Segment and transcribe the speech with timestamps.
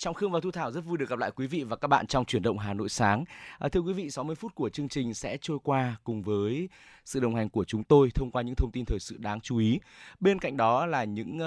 [0.00, 2.06] Trọng Khương và Thu Thảo rất vui được gặp lại quý vị và các bạn
[2.06, 3.24] trong chuyển động Hà Nội sáng.
[3.58, 6.68] À, thưa quý vị, 60 phút của chương trình sẽ trôi qua cùng với
[7.04, 9.56] sự đồng hành của chúng tôi thông qua những thông tin thời sự đáng chú
[9.58, 9.80] ý.
[10.20, 11.38] Bên cạnh đó là những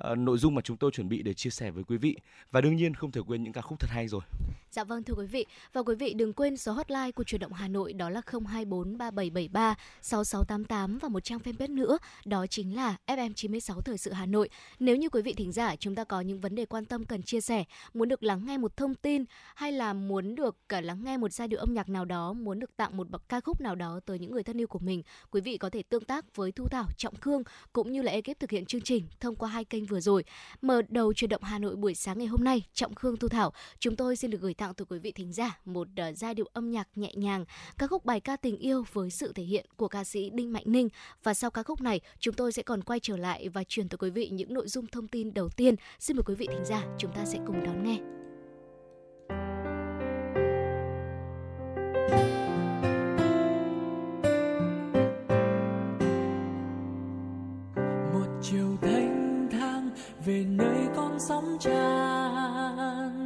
[0.00, 2.16] uh, nội dung mà chúng tôi chuẩn bị để chia sẻ với quý vị
[2.50, 4.20] và đương nhiên không thể quên những ca khúc thật hay rồi.
[4.70, 7.52] Dạ vâng thưa quý vị và quý vị đừng quên số hotline của chuyển động
[7.52, 12.96] Hà Nội đó là 024 3773 6688 và một trang fanpage nữa đó chính là
[13.06, 14.48] FM 96 thời sự Hà Nội.
[14.78, 17.22] Nếu như quý vị thính giả chúng ta có những vấn đề quan tâm cần
[17.22, 17.64] chia sẻ,
[17.98, 21.32] muốn được lắng nghe một thông tin hay là muốn được cả lắng nghe một
[21.32, 24.00] giai điệu âm nhạc nào đó, muốn được tặng một bậc ca khúc nào đó
[24.06, 26.68] tới những người thân yêu của mình, quý vị có thể tương tác với Thu
[26.68, 29.86] Thảo, Trọng Khương cũng như là ekip thực hiện chương trình thông qua hai kênh
[29.86, 30.24] vừa rồi.
[30.62, 33.52] Mở đầu chuyển động Hà Nội buổi sáng ngày hôm nay, Trọng Khương Thu Thảo,
[33.78, 36.46] chúng tôi xin được gửi tặng tới quý vị thính giả một uh, giai điệu
[36.52, 37.44] âm nhạc nhẹ nhàng,
[37.78, 40.64] ca khúc bài ca tình yêu với sự thể hiện của ca sĩ Đinh Mạnh
[40.66, 40.88] Ninh
[41.22, 43.98] và sau ca khúc này chúng tôi sẽ còn quay trở lại và truyền tới
[43.98, 45.74] quý vị những nội dung thông tin đầu tiên.
[45.98, 47.98] Xin mời quý vị thính giả chúng ta sẽ cùng đón nghe nghe.
[58.12, 59.90] Một chiều thanh thang
[60.26, 63.17] về nơi con sóng tràn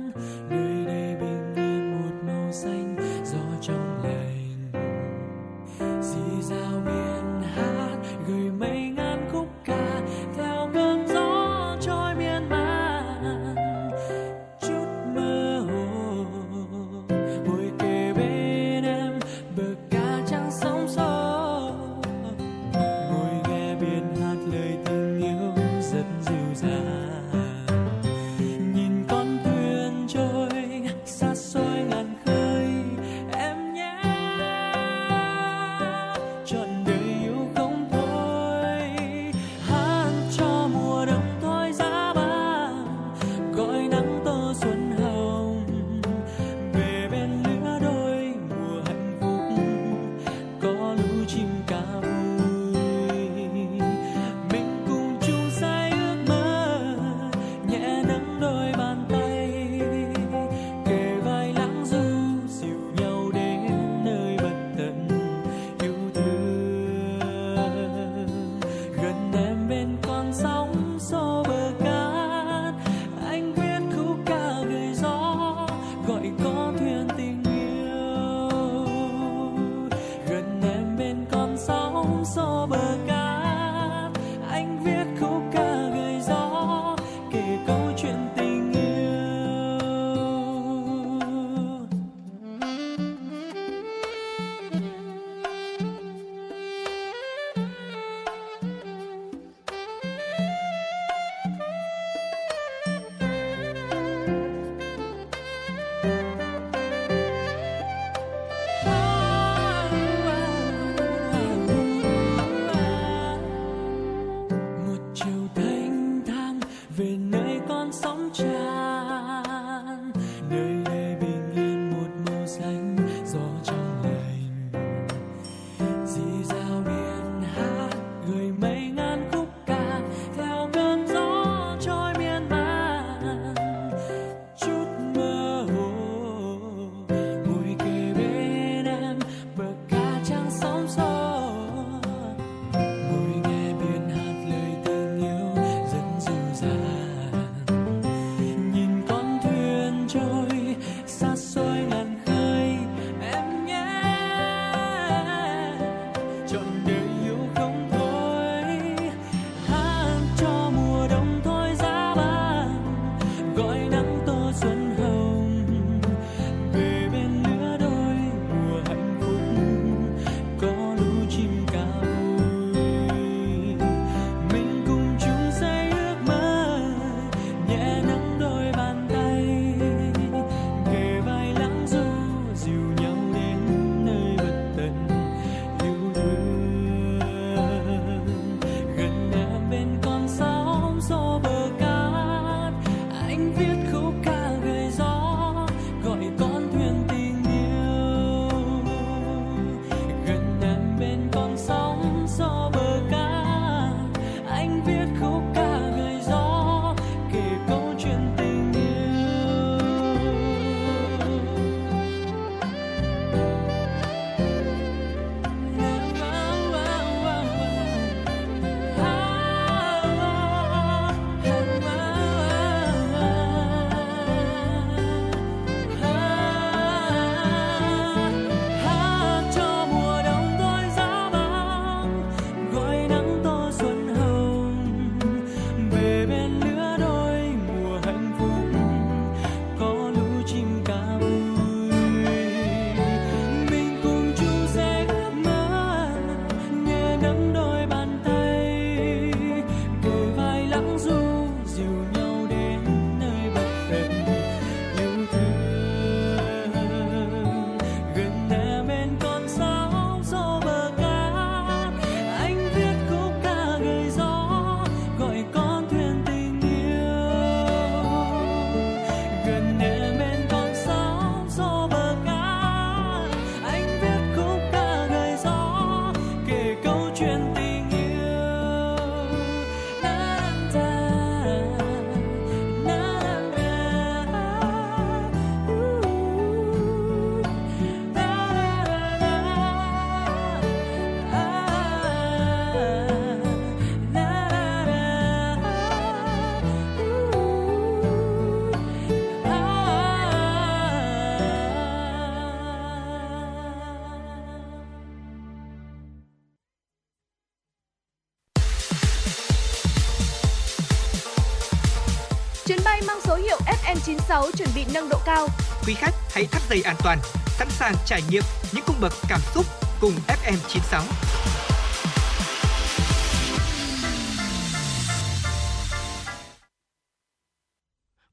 [314.04, 315.46] 96 chuẩn bị nâng độ cao.
[315.86, 319.40] Quý khách hãy thắt dây an toàn, sẵn sàng trải nghiệm những cung bậc cảm
[319.54, 319.66] xúc
[320.00, 321.02] cùng FM 96.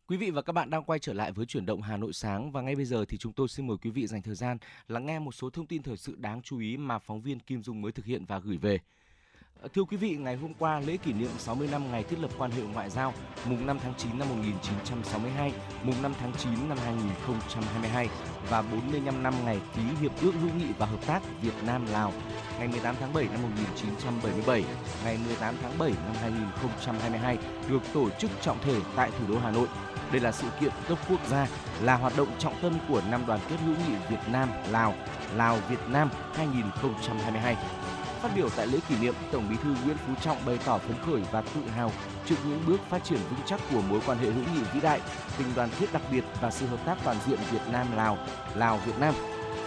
[0.07, 2.51] Quý vị và các bạn đang quay trở lại với chuyển động Hà Nội sáng
[2.51, 4.57] và ngay bây giờ thì chúng tôi xin mời quý vị dành thời gian
[4.88, 7.63] lắng nghe một số thông tin thời sự đáng chú ý mà phóng viên Kim
[7.63, 8.80] Dung mới thực hiện và gửi về.
[9.73, 12.51] Thưa quý vị, ngày hôm qua lễ kỷ niệm 60 năm ngày thiết lập quan
[12.51, 13.13] hệ ngoại giao,
[13.45, 15.51] mùng 5 tháng 9 năm 1962,
[15.83, 18.09] mùng 5 tháng 9 năm 2022
[18.50, 22.13] và 45 năm ngày ký hiệp ước hữu nghị và hợp tác Việt Nam Lào,
[22.59, 24.63] ngày 18 tháng 7 năm 1977,
[25.03, 27.38] ngày 18 tháng 7 năm 2022
[27.69, 29.67] được tổ chức trọng thể tại thủ đô Hà Nội.
[30.12, 31.47] Đây là sự kiện cấp quốc gia,
[31.81, 34.94] là hoạt động trọng tâm của năm đoàn kết hữu nghị Việt Nam Lào,
[35.35, 37.55] Lào Việt Nam 2022
[38.21, 40.95] Phát biểu tại lễ kỷ niệm, Tổng Bí thư Nguyễn Phú Trọng bày tỏ phấn
[41.06, 41.92] khởi và tự hào
[42.25, 45.01] trước những bước phát triển vững chắc của mối quan hệ hữu nghị vĩ đại,
[45.38, 48.18] tình đoàn kết đặc biệt và sự hợp tác toàn diện Việt Nam Lào,
[48.56, 49.13] Lào Việt Nam.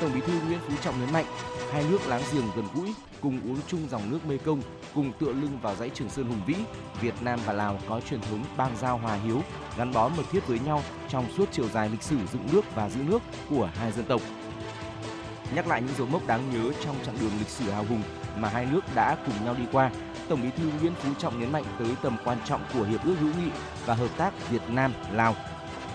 [0.00, 1.24] Tổng Bí thư Nguyễn Phú Trọng nhấn mạnh,
[1.72, 4.62] hai nước láng giềng gần gũi, cùng uống chung dòng nước Mê Công,
[4.94, 6.54] cùng tựa lưng vào dãy Trường Sơn hùng vĩ,
[7.00, 9.42] Việt Nam và Lào có truyền thống bang giao hòa hiếu,
[9.78, 12.88] gắn bó mật thiết với nhau trong suốt chiều dài lịch sử dựng nước và
[12.88, 14.20] giữ nước của hai dân tộc.
[15.54, 18.02] Nhắc lại những dấu mốc đáng nhớ trong chặng đường lịch sử hào hùng
[18.36, 19.90] mà hai nước đã cùng nhau đi qua,
[20.28, 23.14] Tổng Bí thư Nguyễn Phú Trọng nhấn mạnh tới tầm quan trọng của hiệp ước
[23.20, 23.50] hữu nghị
[23.86, 25.36] và hợp tác Việt Nam Lào.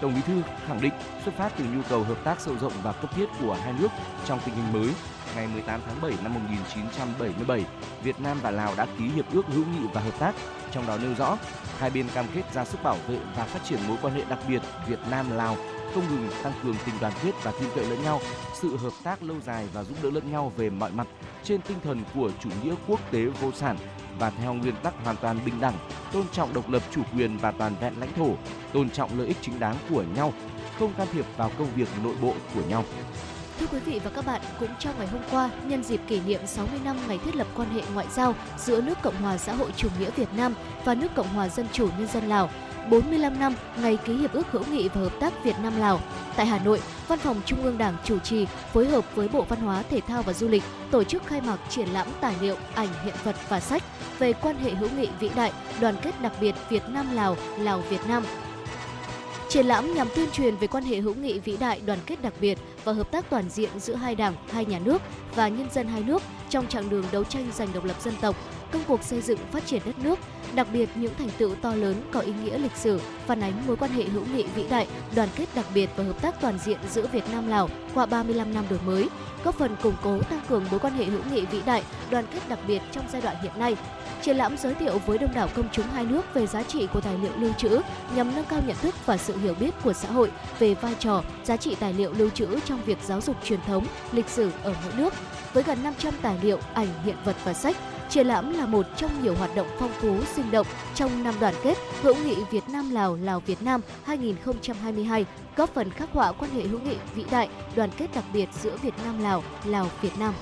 [0.01, 0.93] Tổng Bí thư khẳng định
[1.25, 3.87] xuất phát từ nhu cầu hợp tác sâu rộng và cấp thiết của hai nước
[4.25, 4.93] trong tình hình mới,
[5.35, 7.65] ngày 18 tháng 7 năm 1977,
[8.03, 10.35] Việt Nam và Lào đã ký hiệp ước hữu nghị và hợp tác,
[10.71, 11.37] trong đó nêu rõ
[11.79, 14.39] hai bên cam kết ra sức bảo vệ và phát triển mối quan hệ đặc
[14.47, 15.57] biệt Việt Nam Lào
[15.93, 18.21] không ngừng tăng cường tình đoàn kết và tin cậy lẫn nhau,
[18.53, 21.07] sự hợp tác lâu dài và giúp đỡ lẫn nhau về mọi mặt
[21.43, 23.77] trên tinh thần của chủ nghĩa quốc tế vô sản
[24.19, 25.73] và theo nguyên tắc hoàn toàn bình đẳng,
[26.13, 28.29] tôn trọng độc lập chủ quyền và toàn vẹn lãnh thổ,
[28.73, 30.33] tôn trọng lợi ích chính đáng của nhau,
[30.79, 32.83] không can thiệp vào công việc nội bộ của nhau.
[33.59, 36.41] Thưa quý vị và các bạn, cũng trong ngày hôm qua, nhân dịp kỷ niệm
[36.47, 39.71] 60 năm ngày thiết lập quan hệ ngoại giao giữa nước Cộng hòa xã hội
[39.77, 40.53] chủ nghĩa Việt Nam
[40.85, 42.49] và nước Cộng hòa Dân chủ Nhân dân Lào,
[42.89, 46.01] 45 năm ngày ký hiệp ước hữu nghị và hợp tác Việt Nam Lào.
[46.35, 49.59] Tại Hà Nội, Văn phòng Trung ương Đảng chủ trì phối hợp với Bộ Văn
[49.59, 52.89] hóa Thể thao và Du lịch tổ chức khai mạc triển lãm tài liệu, ảnh,
[53.03, 53.83] hiện vật và sách
[54.19, 55.51] về quan hệ hữu nghị vĩ đại,
[55.81, 58.23] đoàn kết đặc biệt Việt Nam Lào, Lào Việt Nam
[59.49, 62.33] Triển lãm nhằm tuyên truyền về quan hệ hữu nghị vĩ đại, đoàn kết đặc
[62.41, 65.01] biệt và hợp tác toàn diện giữa hai đảng, hai nhà nước
[65.35, 68.35] và nhân dân hai nước trong chặng đường đấu tranh giành độc lập dân tộc,
[68.71, 70.19] công cuộc xây dựng phát triển đất nước,
[70.55, 73.75] đặc biệt những thành tựu to lớn có ý nghĩa lịch sử, phản ánh mối
[73.75, 76.77] quan hệ hữu nghị vĩ đại, đoàn kết đặc biệt và hợp tác toàn diện
[76.91, 79.09] giữa Việt Nam Lào qua 35 năm đổi mới,
[79.43, 82.39] góp phần củng cố tăng cường mối quan hệ hữu nghị vĩ đại, đoàn kết
[82.49, 83.75] đặc biệt trong giai đoạn hiện nay.
[84.21, 87.01] Triển lãm giới thiệu với đông đảo công chúng hai nước về giá trị của
[87.01, 87.81] tài liệu lưu trữ
[88.15, 91.23] nhằm nâng cao nhận thức và sự hiểu biết của xã hội về vai trò,
[91.43, 94.73] giá trị tài liệu lưu trữ trong việc giáo dục truyền thống, lịch sử ở
[94.83, 95.13] mỗi nước.
[95.53, 97.77] Với gần 500 tài liệu, ảnh, hiện vật và sách,
[98.09, 101.53] Triển lãm là một trong nhiều hoạt động phong phú, sinh động trong năm đoàn
[101.63, 106.51] kết hữu nghị Việt Nam Lào Lào Việt Nam 2022, góp phần khắc họa quan
[106.51, 110.19] hệ hữu nghị vĩ đại, đoàn kết đặc biệt giữa Việt Nam Lào, Lào Việt
[110.19, 110.33] Nam.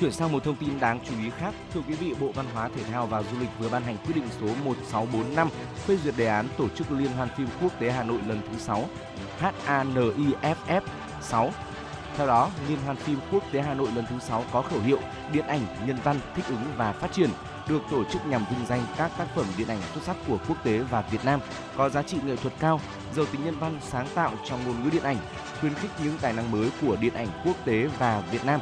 [0.00, 2.68] Chuyển sang một thông tin đáng chú ý khác, thưa quý vị, Bộ Văn hóa
[2.76, 5.48] Thể thao và Du lịch vừa ban hành quyết định số 1645
[5.86, 8.58] phê duyệt đề án tổ chức Liên hoan phim quốc tế Hà Nội lần thứ
[8.58, 8.84] 6
[9.66, 10.80] HANIFF
[11.22, 11.50] 6
[12.16, 14.98] theo đó, Liên hoan phim quốc tế Hà Nội lần thứ 6 có khẩu hiệu
[15.32, 17.30] Điện ảnh, nhân văn, thích ứng và phát triển
[17.68, 20.56] được tổ chức nhằm vinh danh các tác phẩm điện ảnh xuất sắc của quốc
[20.64, 21.40] tế và Việt Nam
[21.76, 22.80] có giá trị nghệ thuật cao,
[23.14, 25.16] giàu tính nhân văn sáng tạo trong ngôn ngữ điện ảnh,
[25.60, 28.60] khuyến khích những tài năng mới của điện ảnh quốc tế và Việt Nam.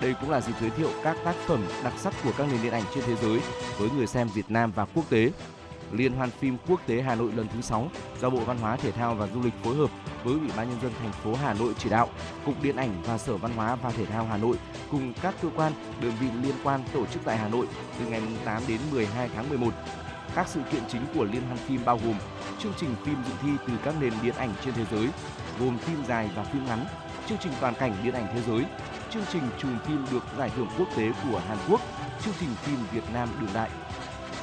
[0.00, 2.72] Đây cũng là dịp giới thiệu các tác phẩm đặc sắc của các nền điện
[2.72, 3.40] ảnh trên thế giới
[3.78, 5.30] với người xem Việt Nam và quốc tế.
[5.92, 8.92] Liên hoan phim quốc tế Hà Nội lần thứ 6 do Bộ Văn hóa Thể
[8.92, 9.90] thao và Du lịch phối hợp
[10.24, 12.08] với Ủy ban nhân dân thành phố Hà Nội chỉ đạo,
[12.46, 14.56] Cục Điện ảnh và Sở Văn hóa và Thể thao Hà Nội
[14.90, 17.66] cùng các cơ quan, đơn vị liên quan tổ chức tại Hà Nội
[17.98, 19.70] từ ngày 8 đến 12 tháng 11.
[20.34, 22.14] Các sự kiện chính của liên hoan phim bao gồm
[22.58, 25.08] chương trình phim dự thi từ các nền điện ảnh trên thế giới,
[25.60, 26.84] gồm phim dài và phim ngắn,
[27.28, 28.64] chương trình toàn cảnh điện ảnh thế giới,
[29.10, 31.80] chương trình chùm phim được giải thưởng quốc tế của Hàn Quốc,
[32.24, 33.70] chương trình phim Việt Nam đương đại,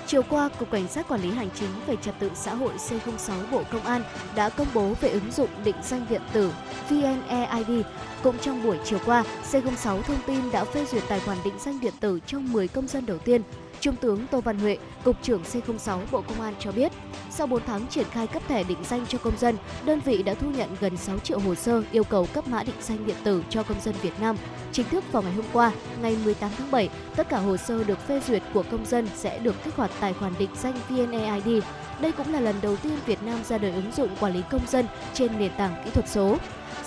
[0.08, 3.52] Chiều qua, Cục Cảnh sát Quản lý Hành chính về Trật tự xã hội C06
[3.52, 4.04] Bộ Công an
[4.36, 6.52] đã công bố về ứng dụng định danh điện tử
[6.90, 7.86] VNeID.
[8.24, 11.80] Cũng trong buổi chiều qua, C06 thông tin đã phê duyệt tài khoản định danh
[11.80, 13.42] điện tử cho 10 công dân đầu tiên.
[13.80, 16.92] Trung tướng Tô Văn Huệ, Cục trưởng C06 Bộ Công an cho biết,
[17.32, 20.34] sau 4 tháng triển khai cấp thẻ định danh cho công dân, đơn vị đã
[20.34, 23.44] thu nhận gần 6 triệu hồ sơ yêu cầu cấp mã định danh điện tử
[23.50, 24.38] cho công dân Việt Nam.
[24.77, 28.07] Chính thức vào ngày hôm qua, ngày 18 tháng 7, tất cả hồ sơ được
[28.07, 31.63] phê duyệt của công dân sẽ được kích hoạt tài khoản định danh VNeID.
[32.01, 34.67] Đây cũng là lần đầu tiên Việt Nam ra đời ứng dụng quản lý công
[34.67, 36.38] dân trên nền tảng kỹ thuật số.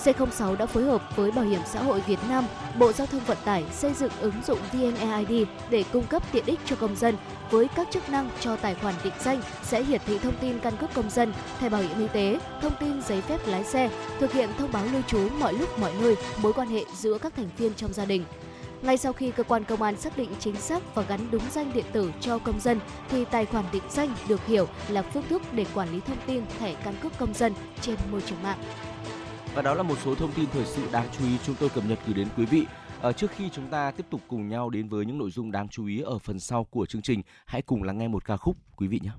[0.04, 2.44] C06 đã phối hợp với Bảo hiểm xã hội Việt Nam,
[2.78, 6.60] Bộ Giao thông Vận tải xây dựng ứng dụng VNeID để cung cấp tiện ích
[6.66, 7.16] cho công dân
[7.50, 10.76] với các chức năng cho tài khoản định danh sẽ hiển thị thông tin căn
[10.76, 14.32] cước công dân, thẻ bảo hiểm y tế, thông tin giấy phép lái xe, thực
[14.32, 17.48] hiện thông báo lưu trú mọi lúc mọi nơi, mối quan hệ giữa các thành
[17.58, 18.24] viên trong gia đình.
[18.82, 21.72] Ngay sau khi cơ quan công an xác định chính xác và gắn đúng danh
[21.74, 25.42] điện tử cho công dân thì tài khoản định danh được hiểu là phương thức
[25.52, 28.58] để quản lý thông tin thẻ căn cước công dân trên môi trường mạng.
[29.54, 31.84] Và đó là một số thông tin thời sự đáng chú ý chúng tôi cập
[31.86, 32.66] nhật gửi đến quý vị.
[33.02, 35.68] À, trước khi chúng ta tiếp tục cùng nhau đến với những nội dung đáng
[35.68, 38.56] chú ý ở phần sau của chương trình, hãy cùng lắng nghe một ca khúc
[38.76, 39.10] quý vị nhé.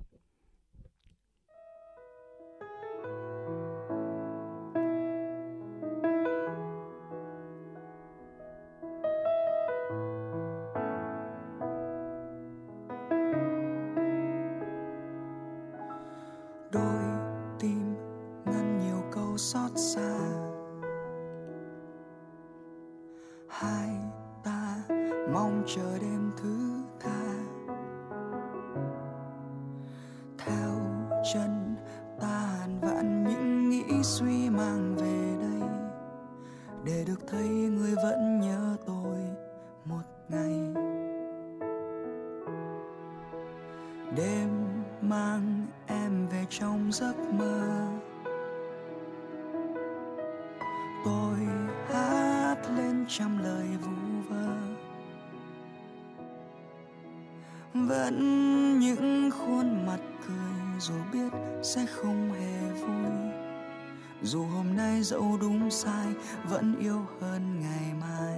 [64.24, 66.08] Dù hôm nay dẫu đúng sai,
[66.50, 68.38] vẫn yêu hơn ngày mai.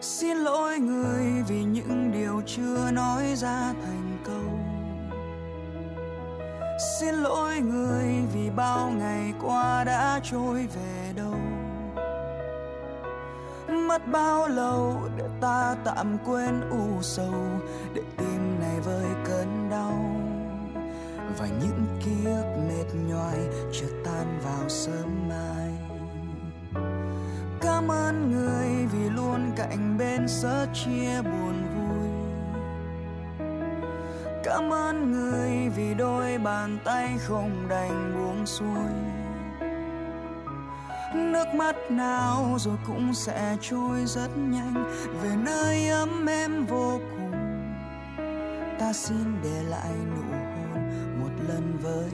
[0.00, 4.58] Xin lỗi người vì những điều chưa nói ra thành câu.
[7.00, 8.04] Xin lỗi người
[8.34, 11.34] vì bao ngày qua đã trôi về đâu.
[13.88, 17.34] Mất bao lâu để ta tạm quên u sầu,
[17.94, 19.94] để tim này vơi cơn đau.
[21.38, 23.38] Và những ký ức mệt nhoài
[23.72, 25.70] chưa tan vào sớm mai.
[27.60, 32.08] Cảm ơn người vì luôn cạnh bên sớt chia buồn vui.
[34.44, 39.14] Cảm ơn người vì đôi bàn tay không đành buông xuôi.
[41.14, 44.84] Nước mắt nào rồi cũng sẽ trôi rất nhanh,
[45.22, 47.32] về nơi ấm em vô cùng.
[48.78, 50.90] Ta xin để lại nụ hôn
[51.20, 52.10] một lần với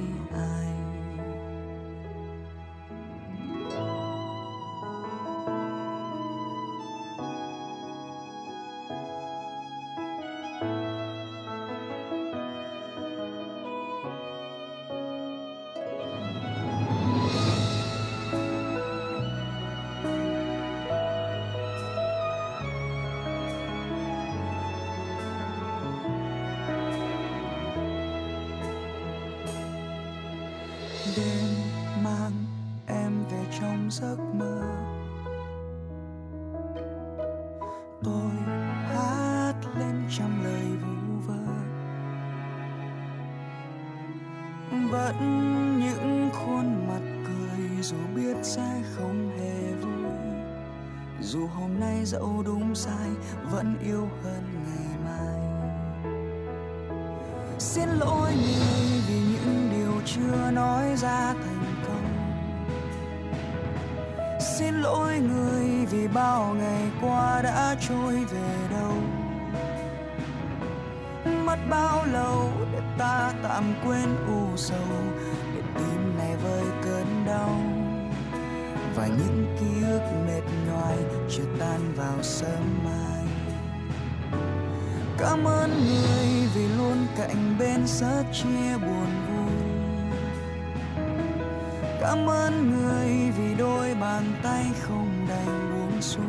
[57.60, 62.06] xin lỗi người vì những điều chưa nói ra thành công.
[64.58, 68.92] Xin lỗi người vì bao ngày qua đã trôi về đâu.
[71.44, 74.88] Mất bao lâu để ta tạm quên u sầu,
[75.54, 77.60] để tim này vơi cơn đau.
[78.96, 80.96] Và những ký ức mệt nhoài
[81.30, 83.09] chưa tan vào sớm mai
[85.20, 89.52] cảm ơn người vì luôn cạnh bên sẻ chia buồn vui.
[92.00, 96.24] Cảm ơn người vì đôi bàn tay không đành buông xuôi.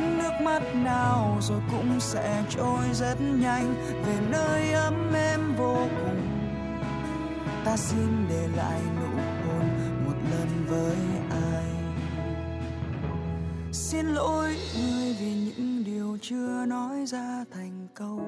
[0.00, 3.74] Nước mắt nào rồi cũng sẽ trôi rất nhanh,
[4.06, 6.20] về nơi ấm êm vô cùng.
[7.64, 9.68] Ta xin để lại nụ hôn
[10.06, 10.96] một lần với
[11.30, 11.64] ai.
[13.72, 15.67] Xin lỗi người vì những
[16.30, 18.20] chưa nói ra thành câu.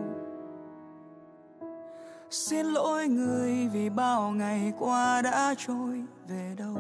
[2.31, 6.75] Xin lỗi người vì bao ngày qua đã trôi về đâu.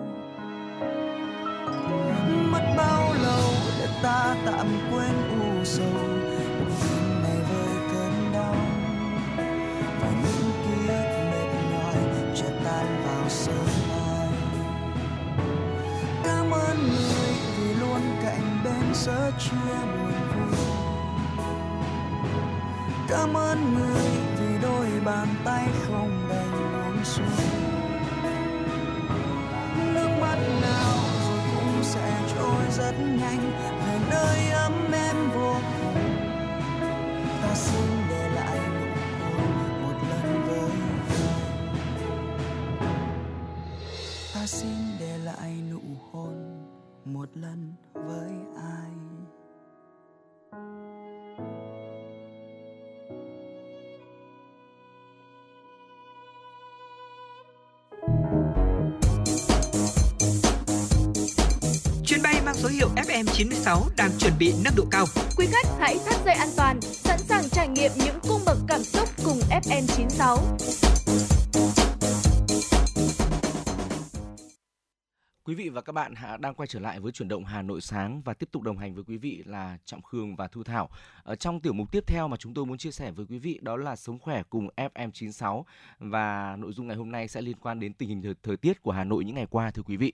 [2.53, 3.45] Mất bao lâu
[3.79, 5.87] để ta tạm quên u sầu.
[6.83, 8.55] Tình này với cơn đau
[10.01, 14.29] và những ký mệt nhòi chợt tan vào sương mai.
[16.25, 20.00] Cảm ơn người vì luôn cạnh bên giữa chia
[23.11, 24.05] cảm ơn người
[24.41, 27.27] vì đôi bàn tay không đành buông xuôi
[29.95, 30.97] nước mắt nào
[31.29, 33.53] rồi cũng sẽ trôi rất nhanh,
[33.87, 35.95] về nơi ấm em vô cùng.
[37.43, 40.71] Ta xin để lại nụ hôn một lần với
[44.35, 45.81] ta xin để lại nụ
[46.13, 46.67] hôn
[47.05, 48.50] một lần với anh
[63.21, 65.07] FM96 đang chuẩn bị nâng độ cao.
[65.37, 68.83] Quý khách hãy thắt dây an toàn, sẵn sàng trải nghiệm những cung bậc cảm
[68.83, 70.39] xúc cùng FN96.
[75.45, 78.23] Quý vị và các bạn đang quay trở lại với chuyển động Hà Nội sáng
[78.23, 80.89] và tiếp tục đồng hành với quý vị là Trọng Khương và Thu Thảo.
[81.23, 83.59] Ở trong tiểu mục tiếp theo mà chúng tôi muốn chia sẻ với quý vị
[83.63, 85.63] đó là sống khỏe cùng FM96
[85.99, 88.83] và nội dung ngày hôm nay sẽ liên quan đến tình hình thời, thời tiết
[88.83, 90.13] của Hà Nội những ngày qua thưa quý vị.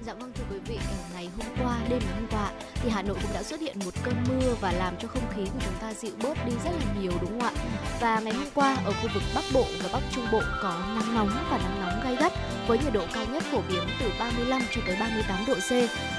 [0.00, 3.02] Dạ vâng thưa quý vị, ờ, ngày hôm qua, đêm ngày hôm qua thì Hà
[3.02, 5.74] Nội cũng đã xuất hiện một cơn mưa và làm cho không khí của chúng
[5.80, 7.64] ta dịu bớt đi rất là nhiều đúng không ạ?
[8.00, 11.14] Và ngày hôm qua ở khu vực Bắc Bộ và Bắc Trung Bộ có nắng
[11.14, 12.32] nóng và nắng nóng gay gắt
[12.66, 15.70] với nhiệt độ cao nhất phổ biến từ 35 cho tới 38 độ C,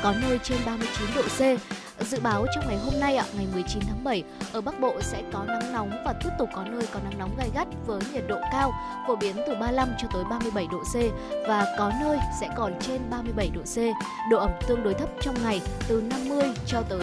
[0.03, 1.41] có nơi trên 39 độ C.
[1.99, 5.23] Dự báo trong ngày hôm nay ạ, ngày 19 tháng 7, ở Bắc Bộ sẽ
[5.33, 8.23] có nắng nóng và tiếp tục có nơi có nắng nóng gai gắt với nhiệt
[8.27, 8.73] độ cao,
[9.07, 10.95] phổ biến từ 35 cho tới 37 độ C
[11.47, 13.77] và có nơi sẽ còn trên 37 độ C.
[14.31, 16.99] Độ ẩm tương đối thấp trong ngày từ 50 cho tới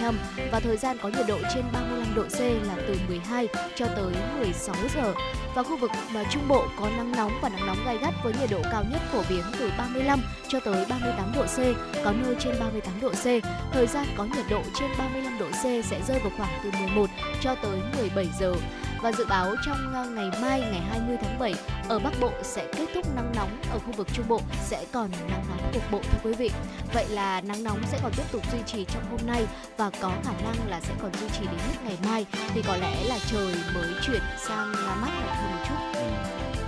[0.00, 0.14] 70%
[0.52, 4.12] và thời gian có nhiệt độ trên 35 độ C là từ 12 cho tới
[4.38, 5.14] 16 giờ.
[5.54, 8.32] Và khu vực mà Trung Bộ có nắng nóng và nắng nóng gai gắt với
[8.40, 11.58] nhiệt độ cao nhất phổ biến từ 35 cho tới 38 độ C,
[12.04, 13.24] có nơi trên 38 độ C.
[13.72, 17.10] Thời gian có nhiệt độ trên 35 độ C sẽ rơi vào khoảng từ 11
[17.40, 18.54] cho tới 17 giờ.
[19.02, 21.54] Và dự báo trong ờ, ngày mai ngày 20 tháng 7
[21.88, 25.10] ở Bắc Bộ sẽ kết thúc nắng nóng, ở khu vực Trung Bộ sẽ còn
[25.10, 26.50] nắng nóng cục bộ thưa quý vị.
[26.94, 30.12] Vậy là nắng nóng sẽ còn tiếp tục duy trì trong hôm nay và có
[30.24, 33.18] khả năng là sẽ còn duy trì đến hết ngày mai thì có lẽ là
[33.30, 36.00] trời mới chuyển sang là mát lạnh hơn một chút.
[36.00, 36.06] Ừ.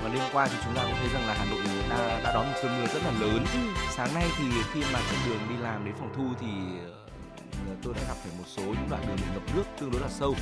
[0.03, 2.47] Và đêm qua thì chúng ta cũng thấy rằng là Hà Nội đã, đã đón
[2.47, 3.45] một cơn mưa rất là lớn.
[3.55, 3.61] Ừ.
[3.97, 6.49] Sáng nay thì khi mà trên đường đi làm đến phòng thu thì
[6.85, 7.08] ờ,
[7.83, 10.09] tôi đã gặp phải một số những đoạn đường bị ngập nước tương đối là
[10.09, 10.35] sâu.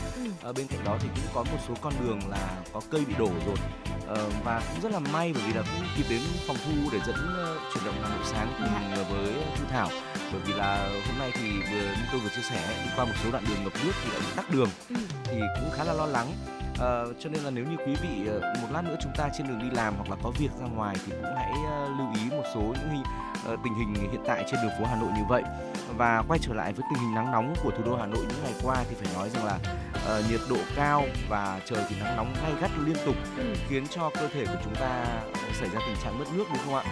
[0.42, 3.14] Ở bên cạnh đó thì cũng có một số con đường là có cây bị
[3.18, 3.56] đổ rồi.
[4.06, 6.98] Ờ, và cũng rất là may bởi vì là cũng kịp đến phòng thu để
[7.06, 9.88] dẫn ờ, chuyển động Hà Nội sáng cùng ờ, với Thu Thảo.
[10.32, 13.12] Bởi vì là hôm nay thì vừa như tôi vừa chia sẻ đi qua một
[13.24, 14.96] số đoạn đường ngập nước thì đã bị tắc đường Ừ.
[15.24, 16.32] thì cũng khá là lo lắng.
[16.78, 18.30] Ờ, cho nên là nếu như quý vị
[18.62, 20.96] một lát nữa chúng ta trên đường đi làm hoặc là có việc ra ngoài
[21.06, 21.52] thì cũng hãy
[21.98, 23.02] lưu ý một số những hình,
[23.64, 25.42] tình hình hiện tại trên đường phố Hà Nội như vậy
[25.96, 28.42] và quay trở lại với tình hình nắng nóng của thủ đô Hà Nội những
[28.44, 29.58] ngày qua thì phải nói rằng là
[30.06, 33.54] ờ, nhiệt độ cao và trời thì nắng nóng gay gắt liên tục Ừ.
[33.68, 35.04] khiến cho cơ thể của chúng ta
[35.60, 36.84] xảy ra tình trạng mất nước đúng không ạ?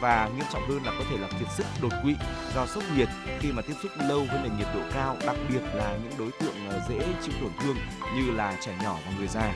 [0.00, 2.14] Và nghiêm trọng hơn là có thể là kiệt sức đột quỵ
[2.54, 3.08] do sốc nhiệt
[3.40, 6.30] khi mà tiếp xúc lâu với nền nhiệt độ cao, đặc biệt là những đối
[6.40, 7.76] tượng ờ, dễ chịu tổn thương
[8.16, 9.52] như là trẻ nhỏ và người già.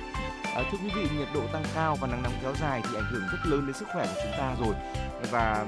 [0.54, 3.06] À, thưa quý vị, nhiệt độ tăng cao và nắng nóng kéo dài thì ảnh
[3.10, 4.74] hưởng rất lớn đến sức khỏe của chúng ta rồi.
[5.30, 5.64] Và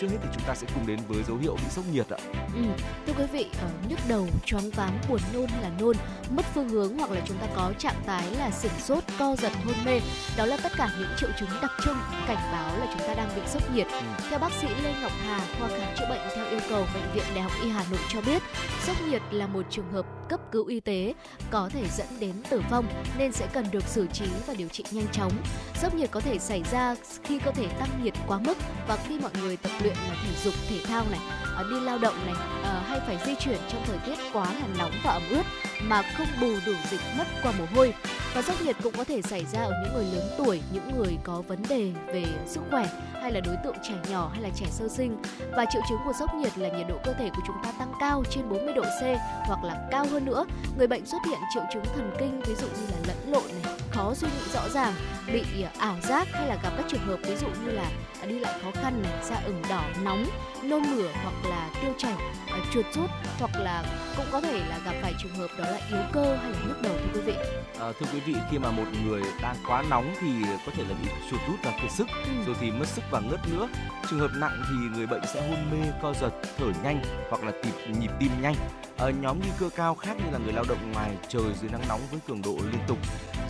[0.00, 2.18] trước hết thì chúng ta sẽ cùng đến với dấu hiệu bị sốc nhiệt ạ.
[2.54, 2.62] Ừ.
[3.06, 5.96] Thưa quý vị, ở nhức đầu, choáng váng, buồn nôn hay là nôn,
[6.30, 9.52] mất phương hướng hoặc là chúng ta có trạng thái là sửng sốt, co giật,
[9.64, 10.00] hôn mê,
[10.36, 13.28] đó là tất cả những triệu chứng đặc trưng cảnh báo là chúng ta đang
[13.36, 13.86] bị sốc nhiệt.
[13.86, 14.00] Ừ.
[14.30, 17.24] Theo bác sĩ Lê Ngọc Hà, khoa khám chữa bệnh theo yêu cầu bệnh viện
[17.34, 18.42] Đại học Y Hà Nội cho biết,
[18.86, 21.14] sốc nhiệt là một trường hợp cấp cứu y tế
[21.50, 22.86] có thể dẫn đến tử vong
[23.18, 25.32] nên sẽ cần được xử trí và điều trị nhanh chóng.
[25.74, 28.58] Sốc nhiệt có thể xảy ra khi cơ thể tăng nhiệt quá mức
[28.88, 31.20] và khi mọi người tập luyện là thể dục thể thao này,
[31.56, 34.66] à, đi lao động này à, hay phải di chuyển trong thời tiết quá là
[34.78, 35.42] nóng và ẩm ướt
[35.82, 37.94] mà không bù đủ dịch mất qua mồ hôi.
[38.34, 41.18] Và sốc nhiệt cũng có thể xảy ra ở những người lớn tuổi, những người
[41.24, 42.86] có vấn đề về sức khỏe
[43.22, 45.22] hay là đối tượng trẻ nhỏ hay là trẻ sơ sinh.
[45.56, 47.92] Và triệu chứng của sốc nhiệt là nhiệt độ cơ thể của chúng ta tăng
[48.00, 49.02] cao trên 40 độ C
[49.46, 50.44] hoặc là cao hơn nữa.
[50.78, 53.74] Người bệnh xuất hiện triệu chứng thần kinh ví dụ như là lẫn lộn này,
[53.90, 54.92] khó suy nghĩ rõ ràng,
[55.32, 57.90] bị à, ảo giác hay là gặp các trường hợp ví dụ như là
[58.28, 60.24] đi lại khó khăn này, da ửng đỏ, nóng,
[60.62, 62.14] nôn mửa hoặc là tiêu chảy,
[62.46, 63.84] à, chuột rút hoặc là
[64.16, 66.82] cũng có thể là gặp phải trường hợp đó là yếu cơ hay là nhức
[66.82, 67.34] đầu thưa quý vị.
[67.80, 70.28] À, thưa quý vị, khi mà một người đang quá nóng thì
[70.66, 72.30] có thể là bị chuột rút và kiệt sức, Ừ.
[72.46, 73.68] rồi thì mất sức và ngất nữa.
[74.10, 77.52] Trường hợp nặng thì người bệnh sẽ hôn mê, co giật, thở nhanh hoặc là
[77.62, 78.54] nhịp nhịp tim nhanh.
[78.98, 81.82] Ở nhóm nguy cơ cao khác như là người lao động ngoài trời dưới nắng
[81.88, 82.98] nóng với cường độ liên tục.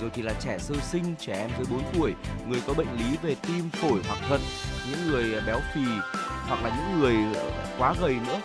[0.00, 2.14] rồi thì là trẻ sơ sinh, trẻ em dưới 4 tuổi,
[2.48, 4.40] người có bệnh lý về tim, phổi hoặc thận,
[4.90, 5.80] những người béo phì
[6.48, 7.16] hoặc là những người
[7.78, 8.40] quá gầy nữa.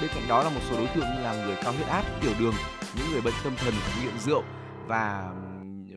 [0.00, 2.32] Bên cạnh đó là một số đối tượng như là người cao huyết áp, tiểu
[2.38, 2.54] đường,
[2.96, 4.42] những người bệnh tâm thần, nghiện rượu
[4.86, 5.32] và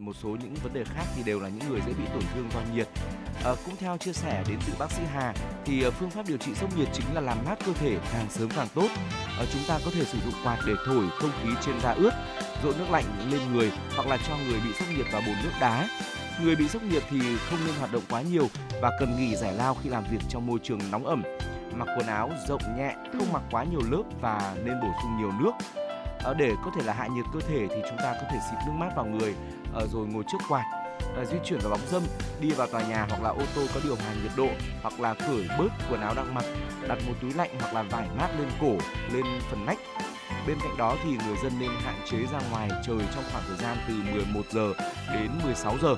[0.02, 2.50] một số những vấn đề khác thì đều là những người dễ bị tổn thương
[2.54, 2.88] do nhiệt.
[3.44, 5.34] À, cũng theo chia sẻ đến từ bác sĩ Hà
[5.66, 8.50] thì phương pháp điều trị sốc nhiệt chính là làm mát cơ thể càng sớm
[8.56, 8.88] càng tốt.
[9.40, 12.12] À, chúng ta có thể sử dụng quạt để thổi không khí trên da ướt,
[12.64, 15.52] dội nước lạnh lên người hoặc là cho người bị sốc nhiệt vào bồn nước
[15.62, 15.90] đá.
[16.44, 18.48] Người bị sốc nhiệt thì không nên hoạt động quá nhiều
[18.82, 21.24] và cần nghỉ giải lao khi làm việc trong môi trường nóng ẩm.
[21.76, 25.32] Mặc quần áo rộng nhẹ, không mặc quá nhiều lớp và nên bổ sung nhiều
[25.40, 25.91] nước Ờ,
[26.24, 28.60] Ờ, để có thể là hạ nhiệt cơ thể thì chúng ta có thể xịt
[28.66, 29.36] nước mát vào người
[29.74, 30.66] ờ, rồi ngồi trước quạt
[31.16, 32.04] ờ, di chuyển vào bóng dâm
[32.42, 34.48] đi vào tòa nhà hoặc là ô tô có điều hòa nhiệt độ,
[34.82, 36.46] hoặc là cởi bớt quần áo đang mặc,
[36.88, 38.76] đặt một túi lạnh hoặc là vải mát lên cổ,
[39.14, 39.78] lên phần nách
[40.48, 43.58] Bên cạnh đó thì người dân nên hạn chế ra ngoài trời trong khoảng thời
[43.58, 44.74] gian từ 11 giờ
[45.14, 45.96] đến 16 giờ.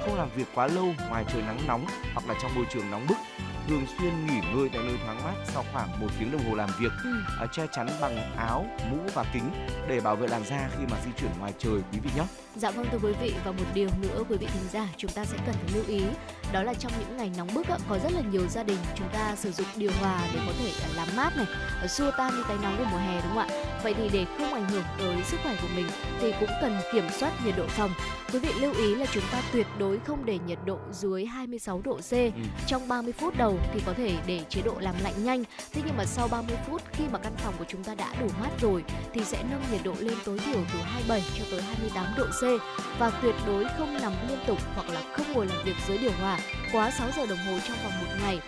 [0.00, 3.06] Không làm việc quá lâu ngoài trời nắng nóng hoặc là trong môi trường nóng
[3.08, 3.16] bức
[3.68, 6.70] thường xuyên nghỉ ngơi tại nơi thoáng mát sau khoảng một tiếng đồng hồ làm
[6.78, 7.10] việc, ừ.
[7.40, 9.50] À, che chắn bằng áo, mũ và kính
[9.88, 12.24] để bảo vệ làn da khi mà di chuyển ngoài trời quý vị nhé.
[12.56, 15.24] Dạ vâng thưa quý vị và một điều nữa quý vị thính giả chúng ta
[15.24, 16.02] sẽ cần phải lưu ý
[16.52, 19.36] đó là trong những ngày nóng bức có rất là nhiều gia đình chúng ta
[19.36, 21.46] sử dụng điều hòa để có thể à, làm mát này,
[21.82, 23.48] à, xua tan đi cái nóng của mùa hè đúng không ạ?
[23.82, 25.86] Vậy thì để không ảnh hưởng tới sức khỏe của mình
[26.20, 27.90] thì cũng cần kiểm soát nhiệt độ phòng.
[28.32, 31.80] Quý vị lưu ý là chúng ta tuyệt đối không để nhiệt độ dưới 26
[31.84, 32.12] độ C.
[32.12, 32.30] Ừ.
[32.66, 35.44] Trong 30 phút đầu thì có thể để chế độ làm lạnh nhanh.
[35.72, 38.26] Thế nhưng mà sau 30 phút khi mà căn phòng của chúng ta đã đủ
[38.40, 42.06] mát rồi thì sẽ nâng nhiệt độ lên tối thiểu từ 27 cho tới 28
[42.16, 42.42] độ C
[42.98, 46.12] và tuyệt đối không nằm liên tục hoặc là không ngồi làm việc dưới điều
[46.20, 46.38] hòa
[46.72, 48.40] quá 6 giờ đồng hồ trong vòng một ngày.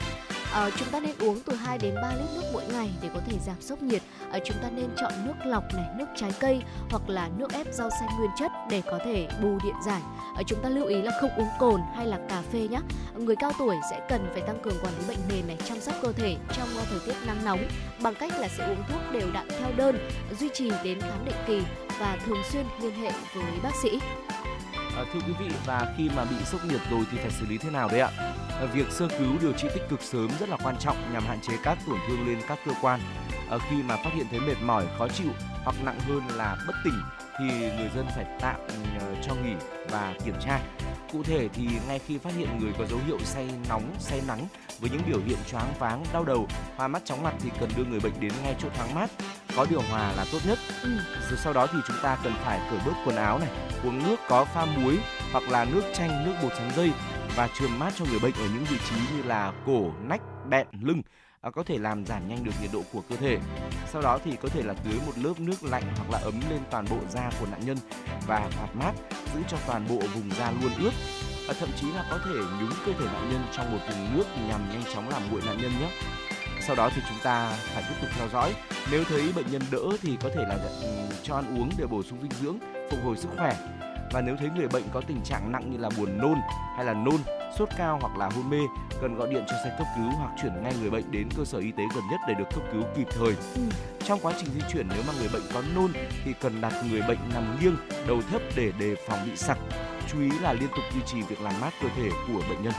[0.53, 3.21] À, chúng ta nên uống từ 2 đến 3 lít nước mỗi ngày để có
[3.27, 4.03] thể giảm sốc nhiệt.
[4.33, 7.67] À, chúng ta nên chọn nước lọc này, nước trái cây hoặc là nước ép
[7.73, 10.01] rau xanh nguyên chất để có thể bù điện giải.
[10.37, 12.79] À, chúng ta lưu ý là không uống cồn hay là cà phê nhé.
[13.17, 15.95] Người cao tuổi sẽ cần phải tăng cường quản lý bệnh nền này, chăm sóc
[16.03, 17.69] cơ thể trong thời tiết nắng nóng
[18.03, 19.99] bằng cách là sẽ uống thuốc đều đặn theo đơn,
[20.41, 21.63] duy trì đến khám định kỳ
[22.01, 24.01] và thường xuyên liên hệ với bác sĩ.
[24.97, 27.59] À, thưa quý vị và khi mà bị sốc nhiệt rồi thì phải xử lý
[27.59, 28.11] thế nào đấy ạ?
[28.61, 31.41] À, việc sơ cứu điều trị tích cực sớm rất là quan trọng nhằm hạn
[31.41, 33.01] chế các tổn thương lên các cơ quan.
[33.53, 35.33] À, khi mà phát hiện thấy mệt mỏi, khó chịu
[35.65, 37.01] hoặc nặng hơn là bất tỉnh
[37.39, 38.57] thì người dân phải tạm
[38.97, 39.55] uh, cho nghỉ
[39.91, 40.61] và kiểm tra.
[41.13, 44.47] Cụ thể thì ngay khi phát hiện người có dấu hiệu say nóng, say nắng
[44.81, 47.85] với những biểu hiện choáng váng, đau đầu, hoa mắt chóng mặt thì cần đưa
[47.85, 49.11] người bệnh đến ngay chỗ thoáng mát,
[49.57, 50.59] có điều hòa là tốt nhất.
[50.83, 50.91] Ừ.
[51.29, 53.51] Rồi sau đó thì chúng ta cần phải cởi bớt quần áo này,
[53.85, 54.99] uống nước có pha muối
[55.33, 56.93] hoặc là nước chanh, nước bột sắn dây
[57.37, 60.67] và trường mát cho người bệnh ở những vị trí như là cổ, nách, bẹn,
[60.81, 61.03] lưng
[61.43, 63.39] à, có thể làm giảm nhanh được nhiệt độ của cơ thể.
[63.93, 66.61] Sau đó thì có thể là tưới một lớp nước lạnh hoặc là ấm lên
[66.71, 67.77] toàn bộ da của nạn nhân
[68.27, 68.93] và quạt mát
[69.35, 70.93] giữ cho toàn bộ vùng da luôn ướt.
[71.49, 74.25] Và thậm chí là có thể nhúng cơ thể nạn nhân trong một vùng nước
[74.49, 75.91] nhằm nhanh chóng làm nguội nạn nhân nhé.
[76.61, 78.55] Sau đó thì chúng ta phải tiếp tục theo dõi.
[78.91, 80.89] Nếu thấy bệnh nhân đỡ thì có thể là ừ,
[81.23, 82.59] cho ăn uống để bổ sung dinh dưỡng,
[82.91, 83.57] phục hồi sức khỏe.
[84.13, 86.39] Và nếu thấy người bệnh có tình trạng nặng như là buồn nôn
[86.77, 87.17] hay là nôn,
[87.59, 88.59] sốt cao hoặc là hôn mê,
[89.01, 91.59] cần gọi điện cho xe cấp cứu hoặc chuyển ngay người bệnh đến cơ sở
[91.59, 93.35] y tế gần nhất để được cấp cứu kịp thời.
[93.55, 93.63] Ừ.
[94.05, 95.93] Trong quá trình di chuyển nếu mà người bệnh có nôn
[96.25, 97.77] thì cần đặt người bệnh nằm nghiêng,
[98.09, 99.59] đầu thấp để đề phòng bị sặc.
[100.09, 102.73] Chú ý là liên tục duy trì việc làm mát cơ thể của bệnh nhân.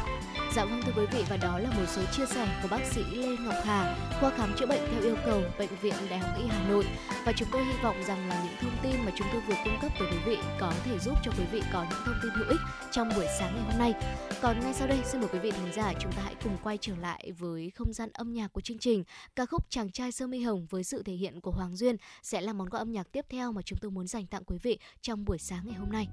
[0.55, 3.03] Dạ vâng thưa quý vị và đó là một số chia sẻ của bác sĩ
[3.11, 6.47] Lê Ngọc Hà, khoa khám chữa bệnh theo yêu cầu Bệnh viện Đại học Y
[6.47, 6.85] Hà Nội.
[7.25, 9.77] Và chúng tôi hy vọng rằng là những thông tin mà chúng tôi vừa cung
[9.81, 12.49] cấp tới quý vị có thể giúp cho quý vị có những thông tin hữu
[12.49, 12.59] ích
[12.91, 13.93] trong buổi sáng ngày hôm nay.
[14.41, 16.77] Còn ngay sau đây xin mời quý vị thính giả chúng ta hãy cùng quay
[16.81, 19.03] trở lại với không gian âm nhạc của chương trình.
[19.35, 22.41] Ca khúc Chàng trai sơ mi hồng với sự thể hiện của Hoàng Duyên sẽ
[22.41, 24.79] là món quà âm nhạc tiếp theo mà chúng tôi muốn dành tặng quý vị
[25.01, 26.07] trong buổi sáng ngày hôm nay.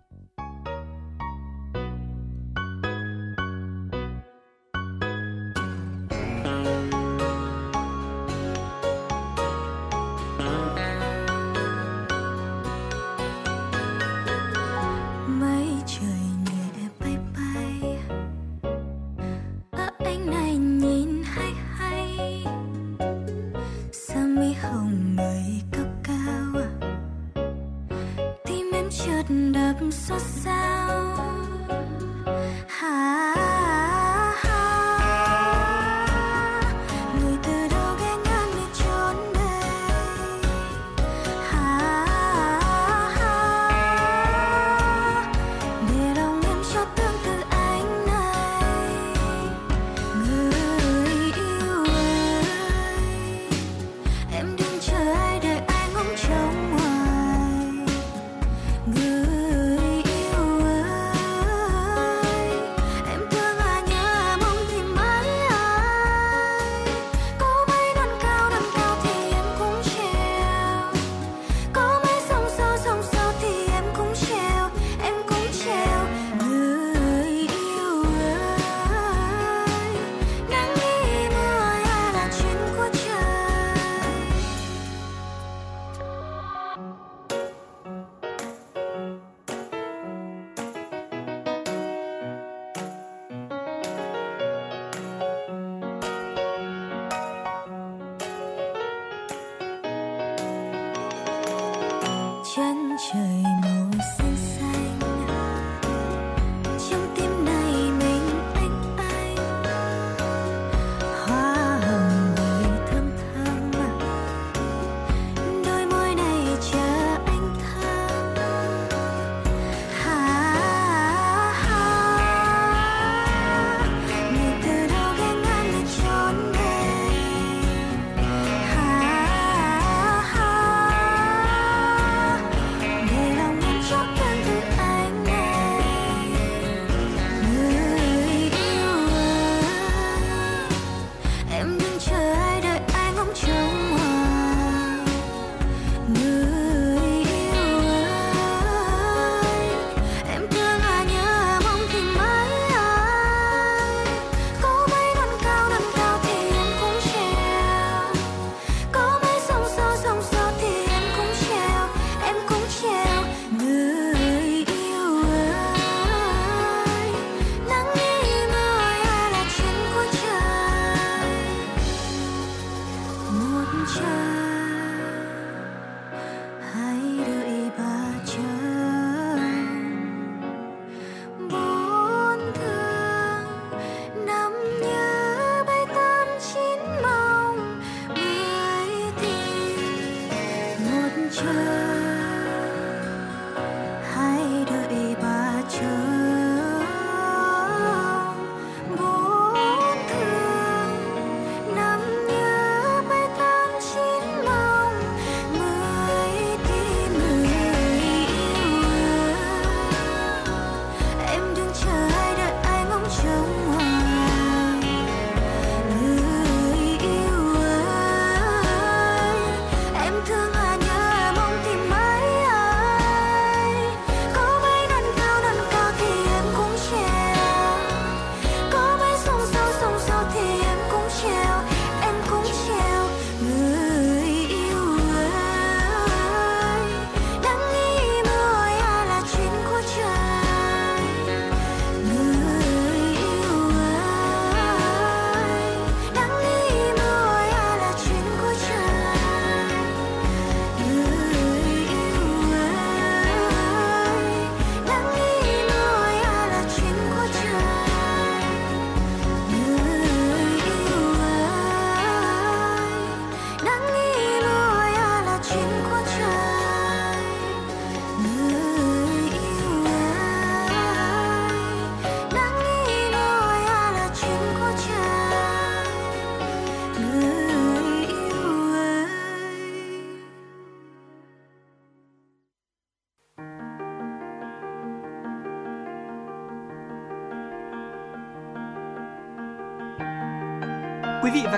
[30.10, 30.79] Xót sao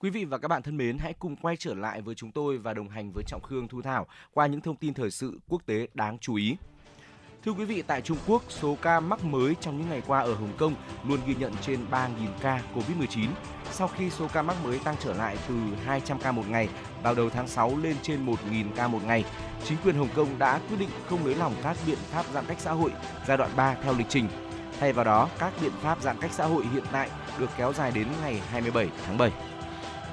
[0.00, 2.58] Quý vị và các bạn thân mến, hãy cùng quay trở lại với chúng tôi
[2.58, 5.62] và đồng hành với Trọng Khương Thu Thảo qua những thông tin thời sự quốc
[5.66, 6.56] tế đáng chú ý.
[7.44, 10.34] Thưa quý vị, tại Trung Quốc, số ca mắc mới trong những ngày qua ở
[10.34, 10.74] Hồng Kông
[11.08, 12.08] luôn ghi nhận trên 3.000
[12.40, 13.28] ca COVID-19
[13.70, 15.54] sau khi số ca mắc mới tăng trở lại từ
[15.84, 16.68] 200 ca một ngày
[17.02, 19.24] vào đầu tháng 6 lên trên 1.000 ca một ngày.
[19.64, 22.60] Chính quyền Hồng Kông đã quyết định không nới lỏng các biện pháp giãn cách
[22.60, 22.90] xã hội
[23.26, 24.28] giai đoạn 3 theo lịch trình.
[24.80, 27.92] Thay vào đó, các biện pháp giãn cách xã hội hiện tại được kéo dài
[27.94, 29.55] đến ngày 27 tháng 7.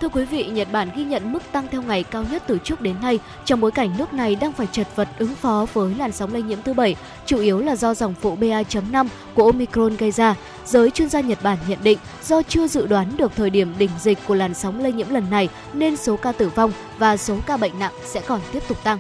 [0.03, 2.81] Thưa quý vị, Nhật Bản ghi nhận mức tăng theo ngày cao nhất từ trước
[2.81, 6.11] đến nay trong bối cảnh nước này đang phải chật vật ứng phó với làn
[6.11, 10.11] sóng lây nhiễm thứ bảy, chủ yếu là do dòng phụ BA.5 của Omicron gây
[10.11, 10.35] ra.
[10.65, 13.89] Giới chuyên gia Nhật Bản nhận định do chưa dự đoán được thời điểm đỉnh
[13.99, 17.37] dịch của làn sóng lây nhiễm lần này nên số ca tử vong và số
[17.45, 18.99] ca bệnh nặng sẽ còn tiếp tục tăng.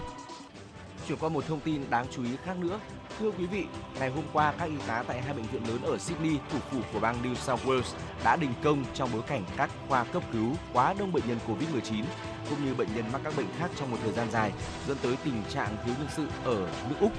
[1.07, 2.79] Chuyển qua một thông tin đáng chú ý khác nữa.
[3.19, 3.65] Thưa quý vị,
[3.99, 6.77] ngày hôm qua các y tá tại hai bệnh viện lớn ở Sydney, thủ phủ
[6.93, 10.51] của bang New South Wales đã đình công trong bối cảnh các khoa cấp cứu
[10.73, 12.03] quá đông bệnh nhân Covid-19
[12.49, 14.51] cũng như bệnh nhân mắc các bệnh khác trong một thời gian dài,
[14.87, 17.11] dẫn tới tình trạng thiếu nhân sự ở nước Úc.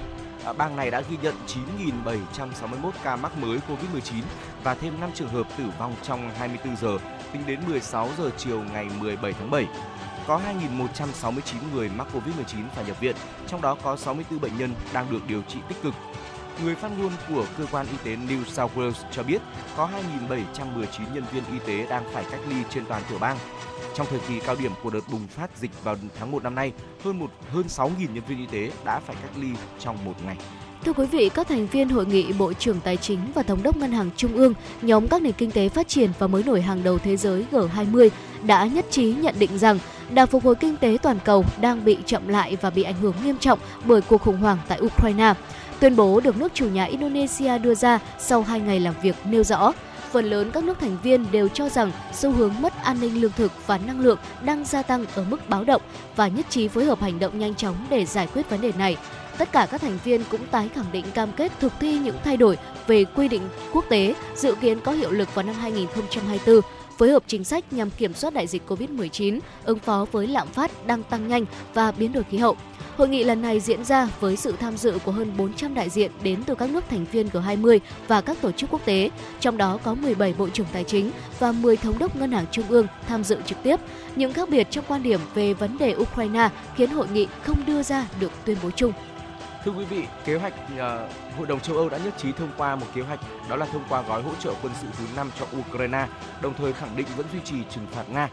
[0.45, 1.35] À, bang này đã ghi nhận
[2.05, 4.21] 9.761 ca mắc mới Covid-19
[4.63, 6.97] và thêm 5 trường hợp tử vong trong 24 giờ,
[7.33, 9.67] tính đến 16 giờ chiều ngày 17 tháng 7
[10.27, 11.39] có 2.169
[11.73, 13.15] người mắc Covid-19 phải nhập viện,
[13.47, 15.93] trong đó có 64 bệnh nhân đang được điều trị tích cực.
[16.63, 19.41] Người phát ngôn của cơ quan y tế New South Wales cho biết
[19.77, 19.89] có
[20.29, 23.37] 2.719 nhân viên y tế đang phải cách ly trên toàn tiểu bang.
[23.95, 26.71] Trong thời kỳ cao điểm của đợt bùng phát dịch vào tháng 1 năm nay,
[27.03, 30.37] hơn một hơn 6.000 nhân viên y tế đã phải cách ly trong một ngày.
[30.85, 33.77] Thưa quý vị, các thành viên hội nghị Bộ trưởng Tài chính và Thống đốc
[33.77, 36.83] Ngân hàng Trung ương, nhóm các nền kinh tế phát triển và mới nổi hàng
[36.83, 38.09] đầu thế giới G20
[38.43, 41.97] đã nhất trí nhận định rằng đà phục hồi kinh tế toàn cầu đang bị
[42.05, 45.33] chậm lại và bị ảnh hưởng nghiêm trọng bởi cuộc khủng hoảng tại Ukraine.
[45.79, 49.43] Tuyên bố được nước chủ nhà Indonesia đưa ra sau hai ngày làm việc nêu
[49.43, 49.71] rõ,
[50.11, 53.31] phần lớn các nước thành viên đều cho rằng xu hướng mất an ninh lương
[53.31, 55.81] thực và năng lượng đang gia tăng ở mức báo động
[56.15, 58.97] và nhất trí phối hợp hành động nhanh chóng để giải quyết vấn đề này.
[59.37, 62.37] Tất cả các thành viên cũng tái khẳng định cam kết thực thi những thay
[62.37, 63.41] đổi về quy định
[63.73, 66.61] quốc tế dự kiến có hiệu lực vào năm 2024
[66.97, 70.87] phối hợp chính sách nhằm kiểm soát đại dịch COVID-19, ứng phó với lạm phát
[70.87, 72.57] đang tăng nhanh và biến đổi khí hậu.
[72.97, 76.11] Hội nghị lần này diễn ra với sự tham dự của hơn 400 đại diện
[76.23, 79.79] đến từ các nước thành viên G20 và các tổ chức quốc tế, trong đó
[79.83, 83.23] có 17 bộ trưởng tài chính và 10 thống đốc ngân hàng trung ương tham
[83.23, 83.79] dự trực tiếp.
[84.15, 87.83] Những khác biệt trong quan điểm về vấn đề Ukraine khiến hội nghị không đưa
[87.83, 88.93] ra được tuyên bố chung.
[89.65, 92.75] Thưa quý vị, kế hoạch uh, Hội đồng châu Âu đã nhất trí thông qua
[92.75, 95.45] một kế hoạch đó là thông qua gói hỗ trợ quân sự thứ 5 cho
[95.59, 96.07] Ukraine,
[96.41, 98.29] đồng thời khẳng định vẫn duy trì trừng phạt Nga.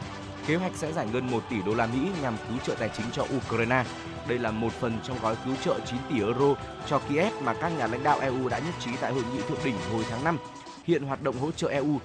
[0.47, 3.07] Kế hoạch sẽ giải ngân 1 tỷ đô la Mỹ nhằm cứu trợ tài chính
[3.12, 3.85] cho Ukraine.
[4.29, 6.55] Đây là một phần trong gói cứu trợ 9 tỷ euro
[6.87, 9.64] cho Kiev mà các nhà lãnh đạo EU đã nhất trí tại hội nghị thượng
[9.64, 10.38] đỉnh hồi tháng 5.
[10.85, 11.99] Hiện hoạt động hỗ trợ EU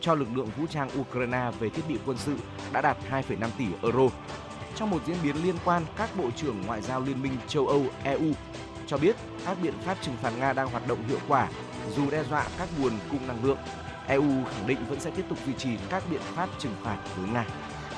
[0.00, 2.36] cho lực lượng vũ trang Ukraine về thiết bị quân sự
[2.72, 4.08] đã đạt 2,5 tỷ euro.
[4.74, 7.82] Trong một diễn biến liên quan, các bộ trưởng ngoại giao Liên minh châu Âu
[8.04, 8.32] EU
[8.86, 11.48] cho biết các biện pháp trừng phạt Nga đang hoạt động hiệu quả
[11.96, 13.58] dù đe dọa các nguồn cung năng lượng.
[14.06, 17.28] EU khẳng định vẫn sẽ tiếp tục duy trì các biện pháp trừng phạt với
[17.28, 17.46] Nga.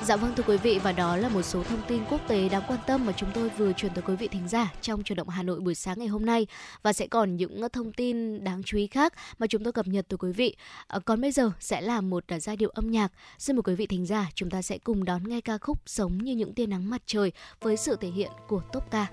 [0.03, 2.63] Dạ vâng thưa quý vị và đó là một số thông tin quốc tế đáng
[2.67, 5.29] quan tâm mà chúng tôi vừa truyền tới quý vị thính giả trong chuyển động
[5.29, 6.47] Hà Nội buổi sáng ngày hôm nay
[6.83, 10.05] và sẽ còn những thông tin đáng chú ý khác mà chúng tôi cập nhật
[10.07, 10.55] tới quý vị.
[10.87, 13.11] À, còn bây giờ sẽ là một à, giai điệu âm nhạc.
[13.37, 16.17] Xin mời quý vị thính giả chúng ta sẽ cùng đón nghe ca khúc Sống
[16.17, 17.31] như những tia nắng mặt trời
[17.61, 19.07] với sự thể hiện của Top Ca.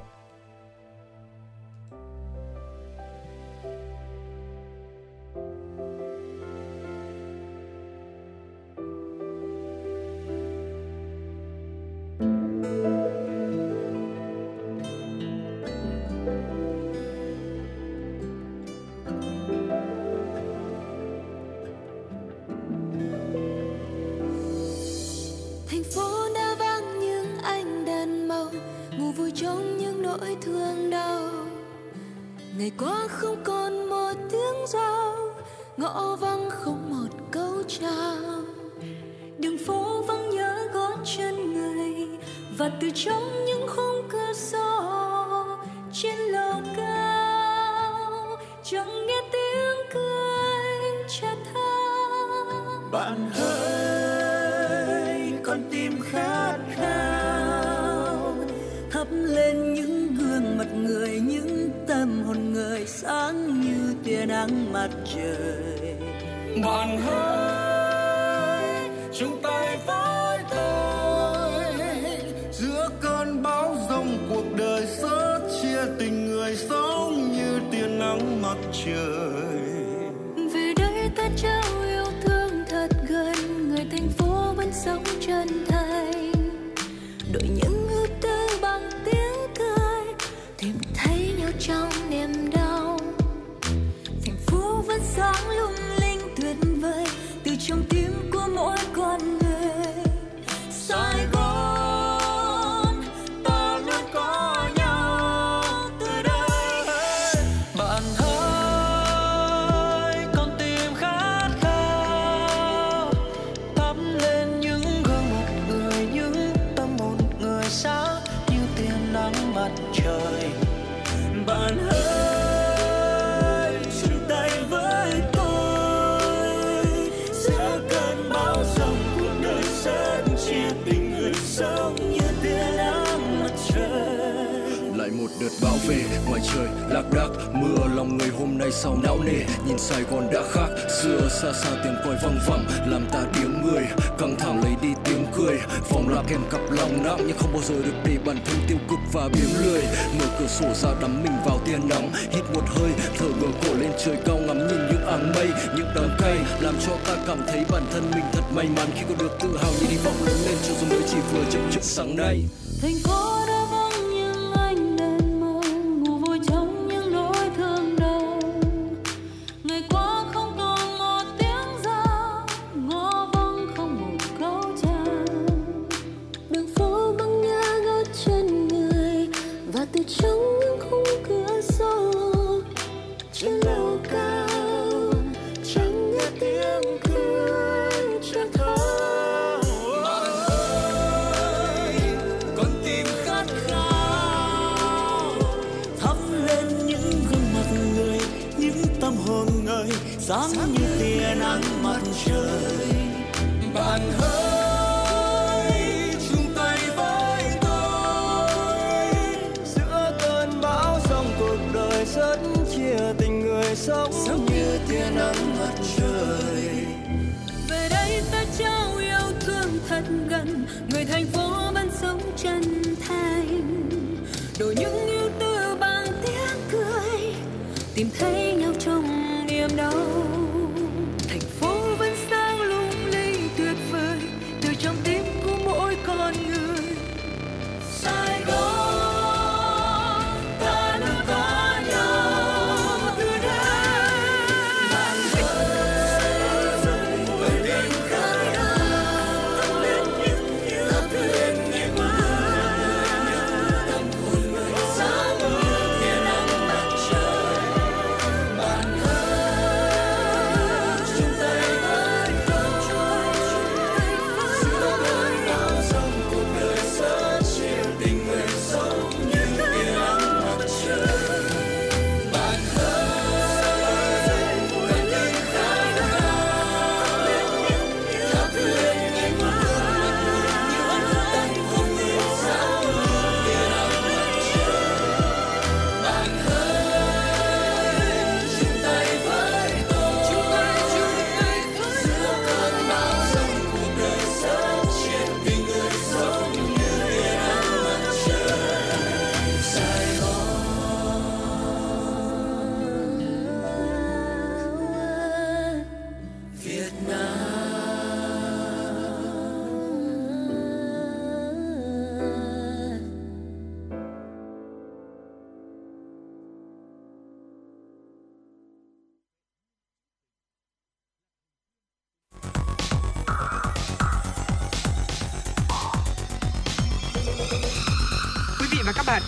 [135.87, 139.45] về ngoài trời lạc đác, mưa, lòng người hôm nay sao não nề.
[139.67, 140.69] Nhìn sài gòn đã khác,
[141.03, 143.83] xưa xa xa tiếng còi văng vẳng làm ta tiếng người.
[144.19, 147.63] Căng thẳng lấy đi tiếng cười phòng là kèm cặp lòng nặng, nhưng không bao
[147.63, 149.83] giờ được để bản thân tiêu cực và biếng lười.
[150.19, 153.75] Mở cửa sổ ra đắm mình vào tia nắng, hít một hơi, thở ngửa cổ
[153.75, 157.39] lên trời cao ngắm nhìn những áng mây, những đám cây, làm cho ta cảm
[157.47, 158.89] thấy bản thân mình thật may mắn.
[158.95, 161.45] Khi có được tự hào nhìn đi vọng lớn lên cho dù mới chỉ vừa
[161.51, 162.45] chậm chậm sáng nay.
[162.83, 163.26] Thành phố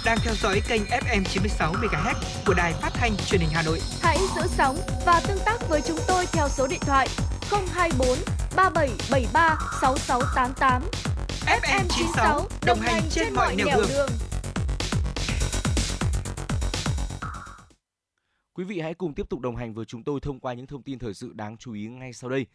[0.09, 2.15] đang theo dõi kênh FM 96 MHz
[2.47, 3.81] của đài phát thanh truyền hình Hà Nội.
[4.03, 7.09] Hãy giữ sóng và tương tác với chúng tôi theo số điện thoại
[7.51, 8.09] 024
[8.57, 10.83] 3773 6688.
[11.47, 14.09] FM 96 đồng hành trên mọi nẻo đường.
[18.55, 20.83] Quý vị hãy cùng tiếp tục đồng hành với chúng tôi thông qua những thông
[20.83, 22.47] tin thời sự đáng chú ý ngay sau đây.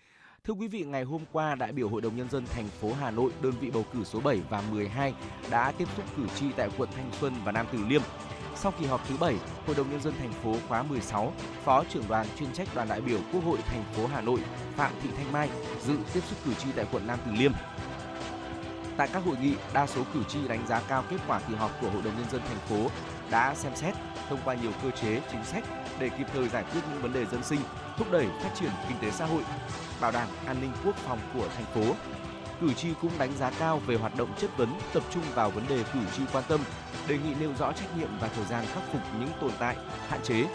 [0.48, 3.12] Thưa quý vị, ngày hôm qua, đại biểu Hội đồng Nhân dân thành phố Hà
[3.12, 5.14] Nội, đơn vị bầu cử số 7 và 12
[5.50, 8.02] đã tiếp xúc cử tri tại quận Thanh Xuân và Nam Từ Liêm.
[8.56, 9.36] Sau kỳ họp thứ 7,
[9.66, 11.34] Hội đồng Nhân dân thành phố khóa 16,
[11.64, 14.40] Phó trưởng đoàn chuyên trách đoàn đại biểu Quốc hội thành phố Hà Nội
[14.76, 15.50] Phạm Thị Thanh Mai
[15.82, 17.52] dự tiếp xúc cử tri tại quận Nam Từ Liêm.
[18.98, 21.72] Tại các hội nghị, đa số cử tri đánh giá cao kết quả kỳ họp
[21.82, 22.90] của Hội đồng Nhân dân thành phố
[23.32, 23.94] đã xem xét
[24.30, 25.64] thông qua nhiều cơ chế, chính sách
[26.00, 27.60] để kịp thời giải quyết những vấn đề dân sinh,
[27.98, 29.44] thúc đẩy phát triển kinh tế xã hội,
[30.04, 31.96] bảo đảm an ninh quốc phòng của thành phố.
[32.62, 35.64] Cử tri cũng đánh giá cao về hoạt động chất vấn tập trung vào vấn
[35.70, 36.60] đề cử tri quan tâm,
[37.08, 39.76] đề nghị nêu rõ trách nhiệm và thời gian khắc phục những tồn tại,
[40.08, 40.46] hạn chế.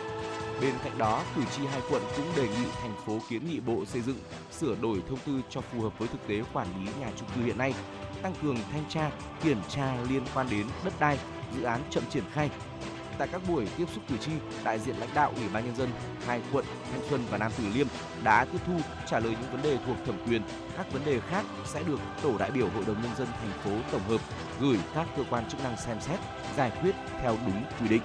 [0.60, 3.84] Bên cạnh đó, cử tri hai quận cũng đề nghị thành phố kiến nghị Bộ
[3.84, 4.18] Xây dựng
[4.52, 7.42] sửa đổi thông tư cho phù hợp với thực tế quản lý nhà trung cư
[7.42, 7.74] hiện nay,
[8.22, 9.10] tăng cường thanh tra,
[9.42, 11.18] kiểm tra liên quan đến đất đai,
[11.56, 12.50] dự án chậm triển khai,
[13.18, 14.30] Tại các buổi tiếp xúc cử tri,
[14.64, 15.88] đại diện lãnh đạo Ủy ban nhân dân
[16.26, 17.86] hai quận Thanh Xuân và Nam Từ Liêm
[18.22, 18.72] đã tiếp thu
[19.06, 20.42] trả lời những vấn đề thuộc thẩm quyền.
[20.76, 23.70] Các vấn đề khác sẽ được tổ đại biểu Hội đồng nhân dân thành phố
[23.92, 24.20] tổng hợp
[24.60, 26.18] gửi các cơ quan chức năng xem xét,
[26.56, 28.02] giải quyết theo đúng quy định.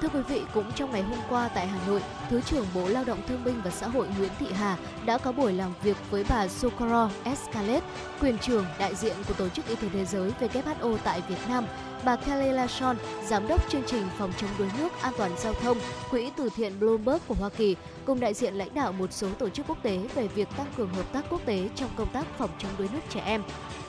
[0.00, 3.04] Thưa quý vị, cũng trong ngày hôm qua tại Hà Nội, Thứ trưởng Bộ Lao
[3.04, 4.76] động Thương binh và Xã hội Nguyễn Thị Hà
[5.06, 7.82] đã có buổi làm việc với bà Socorro Escalet,
[8.20, 11.64] quyền trưởng đại diện của Tổ chức Y tế Thế giới WHO tại Việt Nam
[12.04, 15.78] bà Kelly Lashon, giám đốc chương trình phòng chống đuối nước an toàn giao thông,
[16.10, 19.48] Quỹ từ thiện Bloomberg của Hoa Kỳ, cùng đại diện lãnh đạo một số tổ
[19.48, 22.50] chức quốc tế về việc tăng cường hợp tác quốc tế trong công tác phòng
[22.58, 23.42] chống đuối nước trẻ em.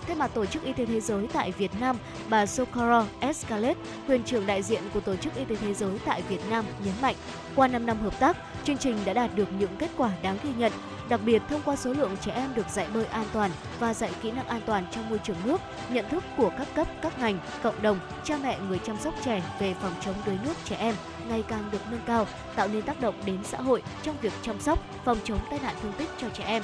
[0.09, 1.97] Thay mặt Tổ chức Y tế Thế giới tại Việt Nam,
[2.29, 6.21] bà Socorro Escalet, quyền trưởng đại diện của Tổ chức Y tế Thế giới tại
[6.29, 7.15] Việt Nam nhấn mạnh,
[7.55, 10.49] qua 5 năm hợp tác, chương trình đã đạt được những kết quả đáng ghi
[10.57, 10.71] nhận
[11.09, 14.11] Đặc biệt, thông qua số lượng trẻ em được dạy bơi an toàn và dạy
[14.21, 17.39] kỹ năng an toàn trong môi trường nước, nhận thức của các cấp, các ngành,
[17.63, 20.95] cộng đồng, cha mẹ người chăm sóc trẻ về phòng chống đuối nước trẻ em
[21.29, 24.59] ngày càng được nâng cao, tạo nên tác động đến xã hội trong việc chăm
[24.59, 26.63] sóc, phòng chống tai nạn thương tích cho trẻ em.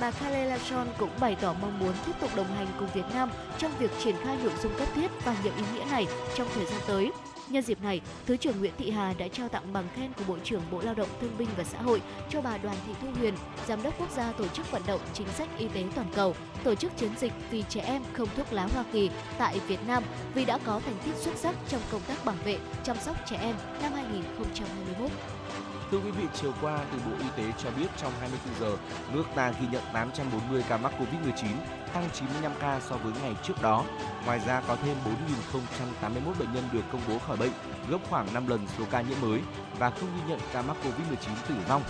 [0.00, 3.30] Bà Khaled Lachon cũng bày tỏ mong muốn tiếp tục đồng hành cùng Việt Nam
[3.58, 6.66] trong việc triển khai nội dung cấp thiết và nhiệm ý nghĩa này trong thời
[6.66, 7.10] gian tới
[7.48, 10.36] Nhân dịp này, Thứ trưởng Nguyễn Thị Hà đã trao tặng bằng khen của Bộ
[10.44, 13.34] trưởng Bộ Lao động Thương binh và Xã hội cho bà Đoàn Thị Thu Huyền,
[13.66, 16.34] Giám đốc Quốc gia Tổ chức Vận động Chính sách Y tế Toàn cầu,
[16.64, 20.02] tổ chức chiến dịch vì trẻ em không thuốc lá Hoa Kỳ tại Việt Nam
[20.34, 23.36] vì đã có thành tích xuất sắc trong công tác bảo vệ, chăm sóc trẻ
[23.40, 25.10] em năm 2021.
[25.94, 28.76] Thưa quý vị, chiều qua từ Bộ Y tế cho biết trong 24 giờ,
[29.12, 31.46] nước ta ghi nhận 840 ca mắc Covid-19,
[31.94, 33.84] tăng 95 ca so với ngày trước đó.
[34.26, 34.96] Ngoài ra có thêm
[35.52, 37.52] 4.081 bệnh nhân được công bố khỏi bệnh,
[37.90, 39.40] gấp khoảng 5 lần số ca nhiễm mới
[39.78, 41.82] và không ghi nhận ca mắc Covid-19 tử vong.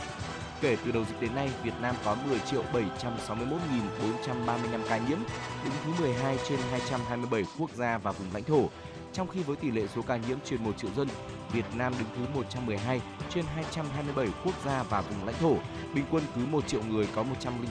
[0.60, 5.18] Kể từ đầu dịch đến nay, Việt Nam có 10 triệu 761.435 ca nhiễm,
[5.64, 8.68] đứng thứ 12 trên 227 quốc gia và vùng lãnh thổ.
[9.14, 11.08] Trong khi với tỷ lệ số ca nhiễm trên 1 triệu dân,
[11.52, 13.00] Việt Nam đứng thứ 112
[13.30, 15.56] trên 227 quốc gia và vùng lãnh thổ,
[15.94, 17.24] bình quân cứ 1 triệu người có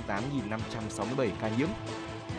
[0.08, 1.68] 108.567 ca nhiễm.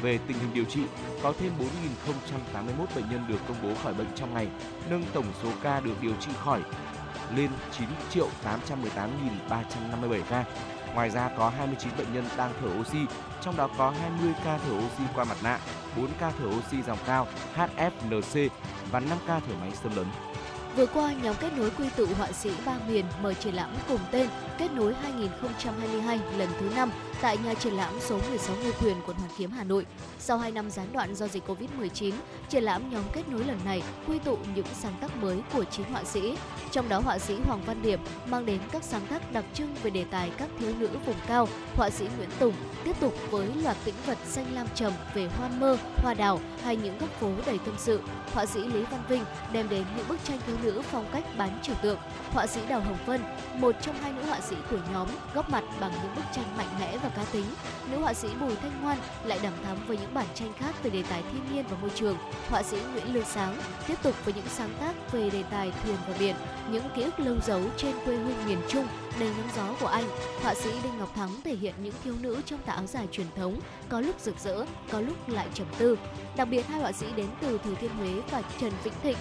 [0.03, 0.81] Về tình hình điều trị,
[1.23, 4.49] có thêm 4.081 bệnh nhân được công bố khỏi bệnh trong ngày,
[4.91, 6.61] nâng tổng số ca được điều trị khỏi
[7.37, 10.45] lên 9 triệu 818.357 ca.
[10.95, 12.99] Ngoài ra có 29 bệnh nhân đang thở oxy,
[13.41, 15.59] trong đó có 20 ca thở oxy qua mặt nạ,
[15.97, 17.27] 4 ca thở oxy dòng cao
[17.57, 18.49] HFNC
[18.95, 20.07] và 5 ca thở máy xâm lấn.
[20.77, 24.01] Vừa qua, nhóm kết nối quy tụ họa sĩ ba miền mở triển lãm cùng
[24.11, 24.29] tên
[24.59, 26.91] Kết nối 2022 lần thứ 5
[27.21, 29.87] tại nhà triển lãm số 16 Ngô Quyền, quận Hoàn Kiếm, Hà Nội.
[30.19, 32.13] Sau 2 năm gián đoạn do dịch Covid-19,
[32.49, 35.87] triển lãm nhóm kết nối lần này quy tụ những sáng tác mới của chín
[35.87, 36.37] họa sĩ.
[36.71, 39.91] Trong đó họa sĩ Hoàng Văn Điểm mang đến các sáng tác đặc trưng về
[39.91, 41.49] đề tài các thiếu nữ vùng cao.
[41.77, 42.55] Họa sĩ Nguyễn Tùng
[42.85, 46.77] tiếp tục với loạt tĩnh vật xanh lam trầm về hoa mơ, hoa đào hay
[46.77, 48.01] những góc phố đầy tâm sự.
[48.33, 51.59] Họa sĩ Lý Văn Vinh đem đến những bức tranh thiếu nữ phong cách bán
[51.63, 51.99] trừu tượng.
[52.31, 53.21] Họa sĩ Đào Hồng Vân,
[53.55, 56.69] một trong hai nữ họa sĩ của nhóm, góp mặt bằng những bức tranh mạnh
[56.81, 57.45] mẽ và cá tính.
[57.91, 60.91] Nữ họa sĩ Bùi Thanh Ngoan lại đằm thắm với những bản tranh khác về
[60.91, 62.17] đề tài thiên nhiên và môi trường.
[62.49, 65.97] Họa sĩ Nguyễn Lương Sáng tiếp tục với những sáng tác về đề tài thuyền
[66.09, 66.37] và biển,
[66.71, 68.87] những ký ức lâu dấu trên quê hương miền Trung
[69.21, 70.05] đầy nắng gió của anh.
[70.43, 73.27] Họa sĩ Đinh Ngọc Thắng thể hiện những thiếu nữ trong tà áo dài truyền
[73.37, 75.99] thống, có lúc rực rỡ, có lúc lại trầm tư.
[76.37, 79.17] Đặc biệt hai họa sĩ đến từ Thừa Thiên Huế và Trần Vĩnh Thịnh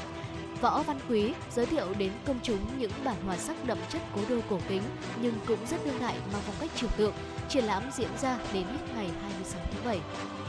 [0.63, 4.21] Võ Văn Quý giới thiệu đến công chúng những bản hòa sắc đậm chất cố
[4.29, 4.81] đô cổ kính
[5.21, 7.13] nhưng cũng rất đương đại mang phong cách trừu tượng.
[7.49, 9.99] Triển lãm diễn ra đến hết ngày 26 tháng 7.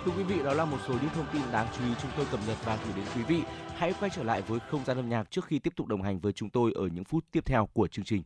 [0.05, 2.27] Thưa quý vị, đó là một số những thông tin đáng chú ý chúng tôi
[2.31, 3.43] cập nhật và gửi đến quý vị.
[3.77, 6.21] Hãy quay trở lại với không gian âm nhạc trước khi tiếp tục đồng hành
[6.21, 8.23] với chúng tôi ở những phút tiếp theo của chương trình.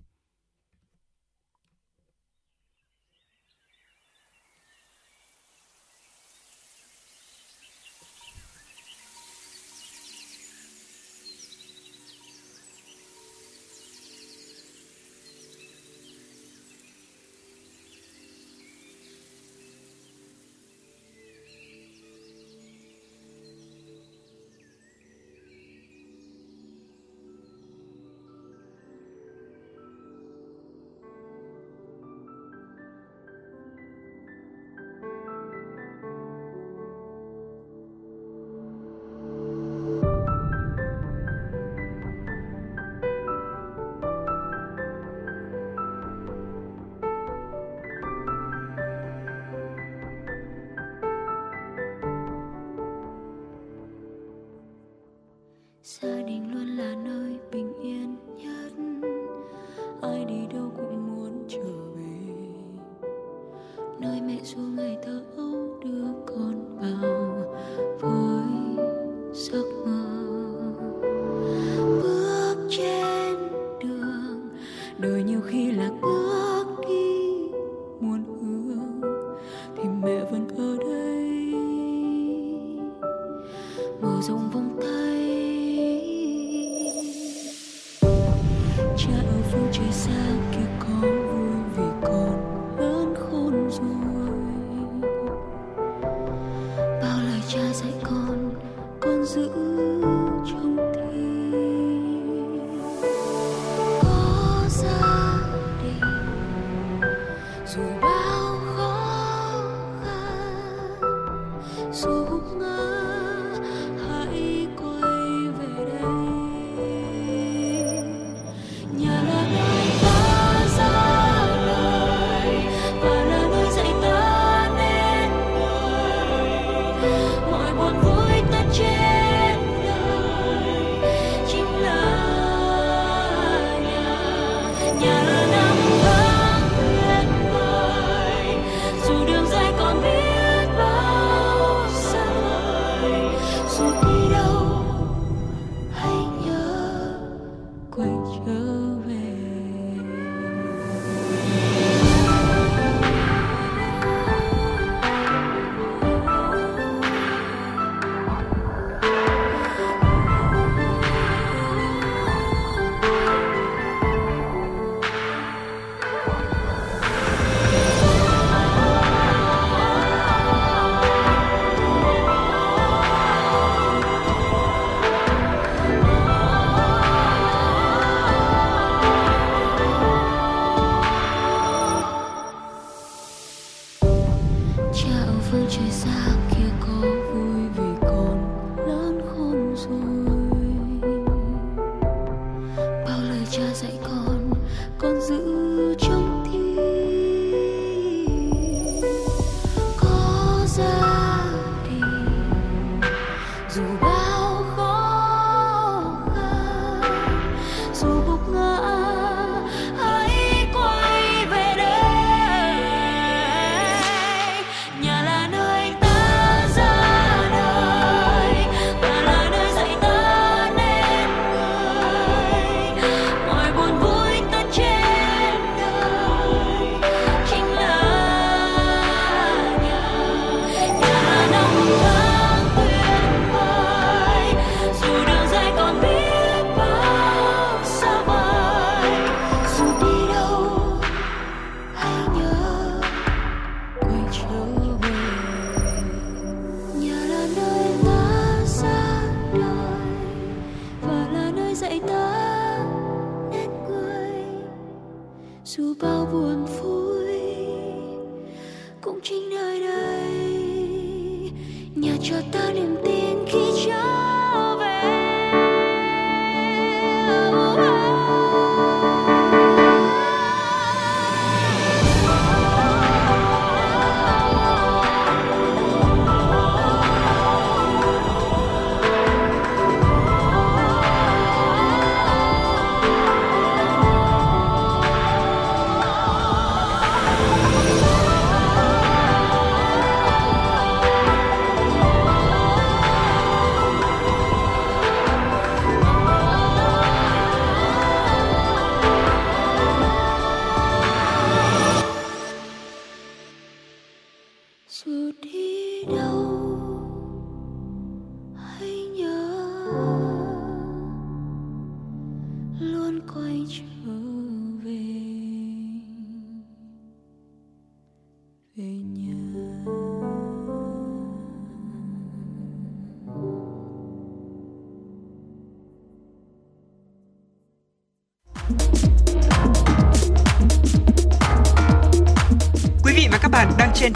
[305.53, 306.78] Đi đâu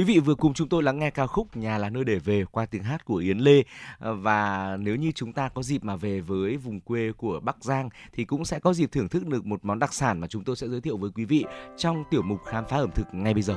[0.00, 2.44] Quý vị vừa cùng chúng tôi lắng nghe ca khúc Nhà là nơi để về
[2.50, 3.62] qua tiếng hát của Yến Lê
[3.98, 7.64] ờ, và nếu như chúng ta có dịp mà về với vùng quê của Bắc
[7.64, 10.44] Giang thì cũng sẽ có dịp thưởng thức được một món đặc sản mà chúng
[10.44, 11.44] tôi sẽ giới thiệu với quý vị
[11.76, 13.56] trong tiểu mục khám phá ẩm thực ngay bây giờ.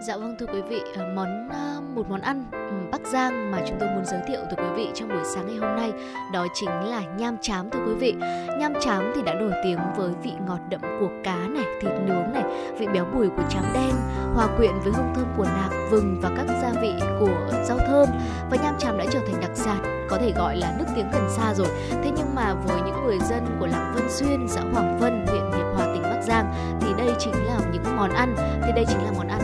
[0.00, 2.58] Dạ vâng thưa quý vị, à, món à, một món ăn ừ,
[2.92, 5.56] Bắc Giang mà chúng tôi muốn giới thiệu tới quý vị trong buổi sáng ngày
[5.56, 5.92] hôm nay
[6.32, 8.14] đó chính là nham chám thưa quý vị.
[8.58, 12.32] Nham chám thì đã nổi tiếng với vị ngọt đậm của cá này, thịt nướng
[12.32, 12.44] này,
[12.78, 13.94] vị béo bùi của chám đen,
[14.34, 18.08] hòa quyện với hương thơm của nạc, vừng và các gia vị của rau thơm
[18.50, 21.30] và nham chám đã trở thành đặc sản có thể gọi là nước tiếng gần
[21.30, 21.68] xa rồi.
[21.90, 25.42] Thế nhưng mà với những người dân của làng Vân Xuyên, xã Hoàng Vân, huyện
[25.52, 28.34] Hiệp Hòa, tỉnh Bắc Giang thì đây chính là những món ăn,
[28.66, 29.40] thì đây chính là món ăn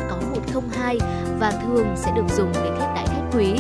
[0.53, 0.99] thông hai
[1.39, 3.55] và thường sẽ được dùng để thiết đãi khách quý.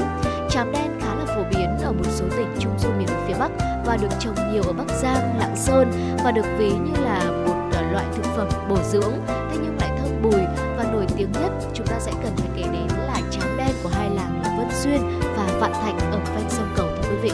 [0.50, 3.34] Chám đen khá là phổ biến ở một số tỉnh trung du miền núi phía
[3.38, 3.50] Bắc
[3.86, 7.70] và được trồng nhiều ở Bắc Giang, Lạng Sơn và được ví như là một
[7.72, 10.40] ờ, loại thực phẩm bổ dưỡng, thế nhưng lại thơm bùi
[10.76, 13.88] và nổi tiếng nhất chúng ta sẽ cần phải kể đến là chám đen của
[13.88, 15.00] hai làng là Vân Xuyên
[15.36, 17.30] và Vạn Thạnh ở ven sông Cầu thưa quý vị.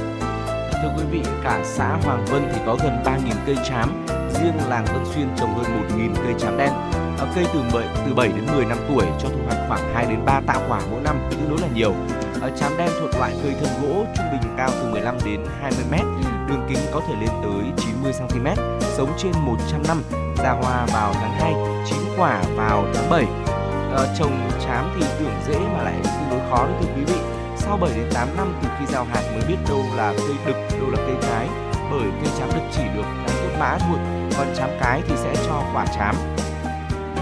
[0.82, 4.84] Thưa quý vị, cả xã Hoàng Vân thì có gần 3.000 cây chám, riêng làng
[4.84, 6.95] Vân Xuyên trồng hơn 1.000 cây chám đen.
[7.18, 10.06] Ở cây từ 7, từ 7 đến 10 năm tuổi cho thu hoạch khoảng 2
[10.06, 11.94] đến 3 tạ quả mỗi năm, tương đối là nhiều.
[12.40, 15.84] Ở chám đen thuộc loại cây thân gỗ trung bình cao từ 15 đến 20
[15.90, 16.02] mét,
[16.48, 20.02] đường kính có thể lên tới 90 cm, sống trên 100 năm,
[20.36, 21.54] ra hoa vào tháng 2,
[21.86, 23.24] chín quả vào tháng 7.
[23.24, 27.18] uh, trồng chám thì tưởng dễ mà lại tương đối khó đấy thưa quý vị
[27.56, 30.78] sau 7 đến 8 năm từ khi gieo hạt mới biết đâu là cây đực
[30.80, 31.48] đâu là cây cái
[31.90, 33.98] bởi cây chám đực chỉ được cái tốt mã thôi
[34.38, 36.14] còn chám cái thì sẽ cho quả chám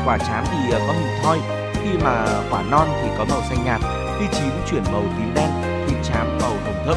[0.06, 1.38] quả chám thì uh, có hình thoi
[1.74, 3.80] khi mà quả non thì có màu xanh nhạt
[4.18, 5.50] khi chín chuyển màu tím đen
[5.88, 6.96] thịt chám màu hồng thẫm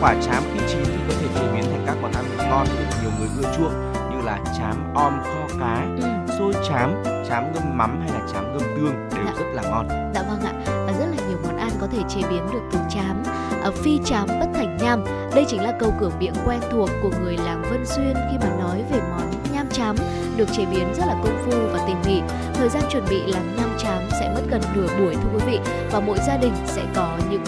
[0.00, 2.84] quả chám khi chín thì có thể chế biến thành các món ăn ngon được
[3.02, 6.08] nhiều người ưa chuộng như là chám om kho cá Ừ.
[6.38, 9.32] xôi chám chám ngâm mắm hay là chám ngâm tương đều Dạ.
[9.38, 12.20] rất là ngon Dạ vâng ạ, và rất là nhiều món ăn có thể chế
[12.30, 13.22] biến được từ chám.
[13.64, 17.10] À, phi chám bất thành nham, đây chính là câu cửa miệng quen thuộc của
[17.22, 19.96] người làng Vân Xuyên khi mà nói về món nham chám
[20.36, 22.20] được chế biến rất là công phu và tỉ mỉ.
[22.54, 25.58] Thời gian chuẩn bị làm nham chám sẽ mất gần nửa buổi thưa quý vị
[25.92, 27.44] và mỗi gia đình sẽ có những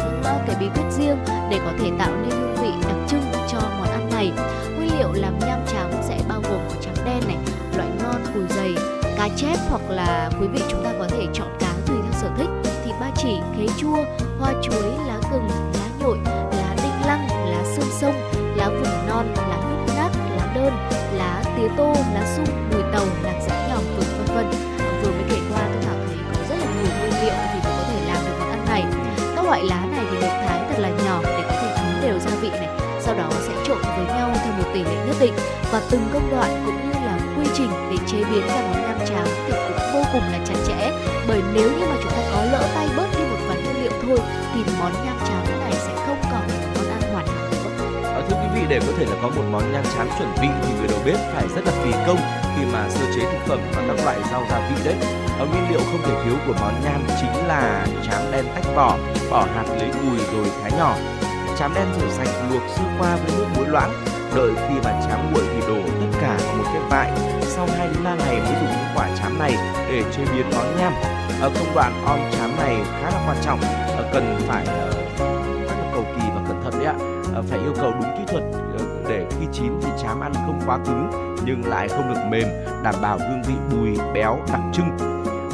[0.46, 1.18] cái bí quyết riêng
[1.50, 4.32] để có thể tạo nên hương vị đặc trưng cho món ăn này.
[4.76, 7.36] Nguyên liệu làm nham chám sẽ bao gồm có trắng đen này,
[7.76, 8.74] loại ngon cùi dày,
[9.16, 12.28] cá chép hoặc là quý vị chúng ta có thể chọn cá tùy theo sở
[12.38, 12.48] thích
[12.84, 14.04] thịt ba chỉ khế chua
[14.38, 16.18] hoa chuối lá gừng lá nhội
[16.52, 18.14] lá đinh lăng lá xương sông
[18.56, 20.72] lá vừng non lá núc nát lá đơn
[21.16, 22.63] lá tía tô lá sung
[22.94, 24.46] tàu làm giã nhòm vừng vân vân.
[25.02, 27.72] Vừa mới kể qua tôi thảo thấy có rất là nhiều nguyên liệu thì mới
[27.78, 28.84] có thể làm được món ăn này.
[29.36, 32.18] Các loại lá này thì được thái thật là nhỏ để có thể thấm đều
[32.18, 32.68] gia vị này
[33.00, 35.34] sau đó sẽ trộn với nhau theo một tỷ lệ nhất định.
[35.72, 38.98] Và từng công đoạn cũng như là quy trình để chế biến ra món nam
[39.08, 40.92] cháo thì cũng vô cùng là chặt chẽ.
[41.28, 43.92] Bởi nếu như mà chúng ta có lỡ tay bớt đi một vài nguyên liệu
[44.02, 44.18] thôi
[44.54, 48.04] thì món nam cháo này sẽ không còn là món ăn hoàn hảo nữa.
[48.04, 50.48] À, thưa quý vị để có thể là có một món nam cháo chuẩn vị
[50.62, 53.60] thì người đầu bếp phải rất là kỳ công khi mà sơ chế thực phẩm
[53.74, 54.94] và các loại rau gia vị đấy.
[55.38, 58.98] Ở nguyên liệu không thể thiếu của món nham chính là chám đen tách vỏ,
[59.30, 60.96] bỏ hạt lấy cùi rồi thái nhỏ.
[61.58, 63.92] Chám đen rửa sạch luộc sơ qua với nước muối loãng,
[64.36, 67.12] đợi khi mà chám nguội thì đổ tất cả vào một cái vại.
[67.42, 69.52] Sau 2 đến 3 ngày mới dùng những quả chám này
[69.88, 70.92] để chế biến món nham.
[71.40, 73.60] Ở công đoạn om chám này khá là quan trọng
[74.14, 74.90] cần phải ờ,
[75.68, 76.94] rất là cầu kỳ và cẩn thận đấy ạ.
[77.34, 78.42] Ờ, phải yêu cầu đúng kỹ thuật
[78.78, 82.48] ờ, để khi chín thì chám ăn không quá cứng nhưng lại không được mềm,
[82.84, 84.96] đảm bảo hương vị bùi béo đặc trưng.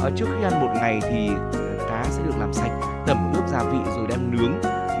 [0.01, 1.29] Ở trước khi ăn một ngày thì
[1.89, 4.53] cá sẽ được làm sạch tẩm ướp gia vị rồi đem nướng.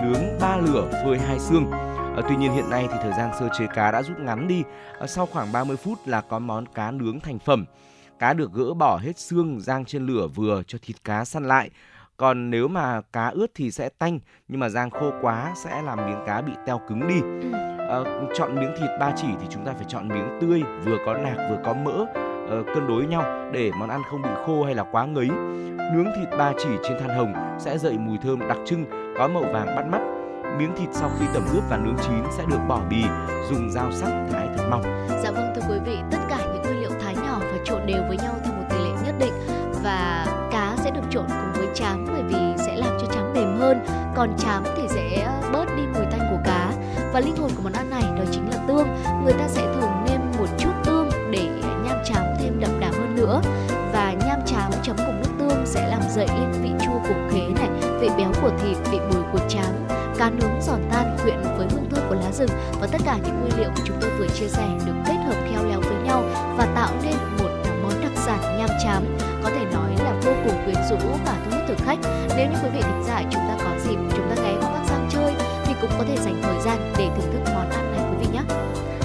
[0.03, 1.71] Nướng ba lửa, phơi hai xương.
[2.15, 4.63] Ờ, tuy nhiên hiện nay thì thời gian sơ chế cá đã rút ngắn đi.
[4.99, 7.65] Ờ, sau khoảng 30 phút là có món cá nướng thành phẩm.
[8.19, 11.69] Cá được gỡ bỏ hết xương, rang trên lửa vừa cho thịt cá săn lại
[12.21, 16.05] còn nếu mà cá ướt thì sẽ tanh nhưng mà rang khô quá sẽ làm
[16.05, 17.21] miếng cá bị teo cứng đi.
[17.87, 21.13] Ờ, chọn miếng thịt ba chỉ thì chúng ta phải chọn miếng tươi vừa có
[21.13, 22.05] nạc vừa có mỡ
[22.49, 25.27] ờ, cân đối nhau để món ăn không bị khô hay là quá ngấy.
[25.93, 28.85] Nướng thịt ba chỉ trên than hồng sẽ dậy mùi thơm đặc trưng
[29.17, 30.01] có màu vàng bắt mắt.
[30.57, 33.03] Miếng thịt sau khi tẩm ướp và nướng chín sẽ được bỏ bì
[33.49, 34.83] dùng dao sắc thái thật mỏng.
[35.23, 38.03] Dạ vâng thưa quý vị, tất cả những nguyên liệu thái nhỏ và trộn đều
[38.07, 38.50] với nhau
[43.61, 43.85] hơn,
[44.15, 46.71] còn chám thì sẽ ờ, bớt đi mùi tanh của cá.
[47.13, 48.87] Và linh hồn của món ăn này đó chính là tương.
[49.23, 51.49] Người ta sẽ thường nêm một chút tương để
[51.85, 53.41] nham chám thêm đậm đà hơn nữa.
[53.93, 57.47] Và nham chám chấm cùng nước tương sẽ làm dậy lên vị chua của khế
[57.47, 59.87] này, vị béo của thịt, vị bùi của chám.
[60.17, 62.49] Cá nướng giòn tan quyện với hương thơm của lá rừng
[62.81, 65.35] và tất cả những nguyên liệu mà chúng tôi vừa chia sẻ được kết hợp
[65.49, 66.23] khéo léo với nhau
[66.57, 67.15] và tạo nên
[68.31, 71.77] giản nham chám có thể nói là vô cùng quyến rũ và thu hút thực
[71.85, 71.97] khách
[72.37, 74.85] nếu như quý vị thính giả chúng ta có dịp chúng ta ghé vào Bắc
[74.89, 75.33] Giang chơi
[75.65, 78.27] thì cũng có thể dành thời gian để thưởng thức món ăn này quý vị
[78.33, 78.41] nhé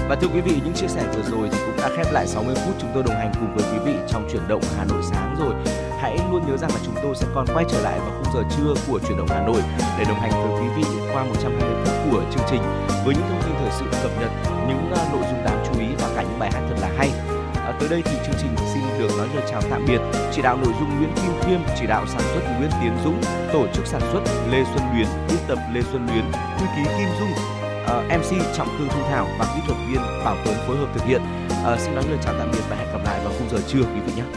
[0.09, 2.55] Và thưa quý vị, những chia sẻ vừa rồi thì cũng đã khép lại 60
[2.55, 5.35] phút chúng tôi đồng hành cùng với quý vị trong chuyển động Hà Nội sáng
[5.39, 5.53] rồi.
[6.01, 8.41] Hãy luôn nhớ rằng là chúng tôi sẽ còn quay trở lại vào khung giờ
[8.57, 9.61] trưa của chuyển động Hà Nội
[9.97, 12.61] để đồng hành với quý vị qua 120 phút của chương trình
[13.05, 14.31] với những thông tin thời sự cập nhật,
[14.67, 17.36] những à, nội dung đáng chú ý và cả những bài hát thật là hay.
[17.89, 19.99] Tới đây thì chương trình xin được nói lời chào tạm biệt.
[20.31, 23.21] Chỉ đạo nội dung Nguyễn Kim Khiêm, chỉ đạo sản xuất Nguyễn Tiến Dũng,
[23.53, 24.21] tổ chức sản xuất
[24.51, 27.29] Lê Xuân Luyến, biên tập Lê Xuân Luyến, thư ký Kim Dung,
[27.85, 30.87] ờ, uh, MC Trọng Thư Thu Thảo và kỹ thuật viên Bảo Tuấn phối hợp
[30.93, 31.21] thực hiện.
[31.73, 33.81] Uh, xin nói lời chào tạm biệt và hẹn gặp lại vào khung giờ trưa
[33.81, 34.36] quý vị nhé.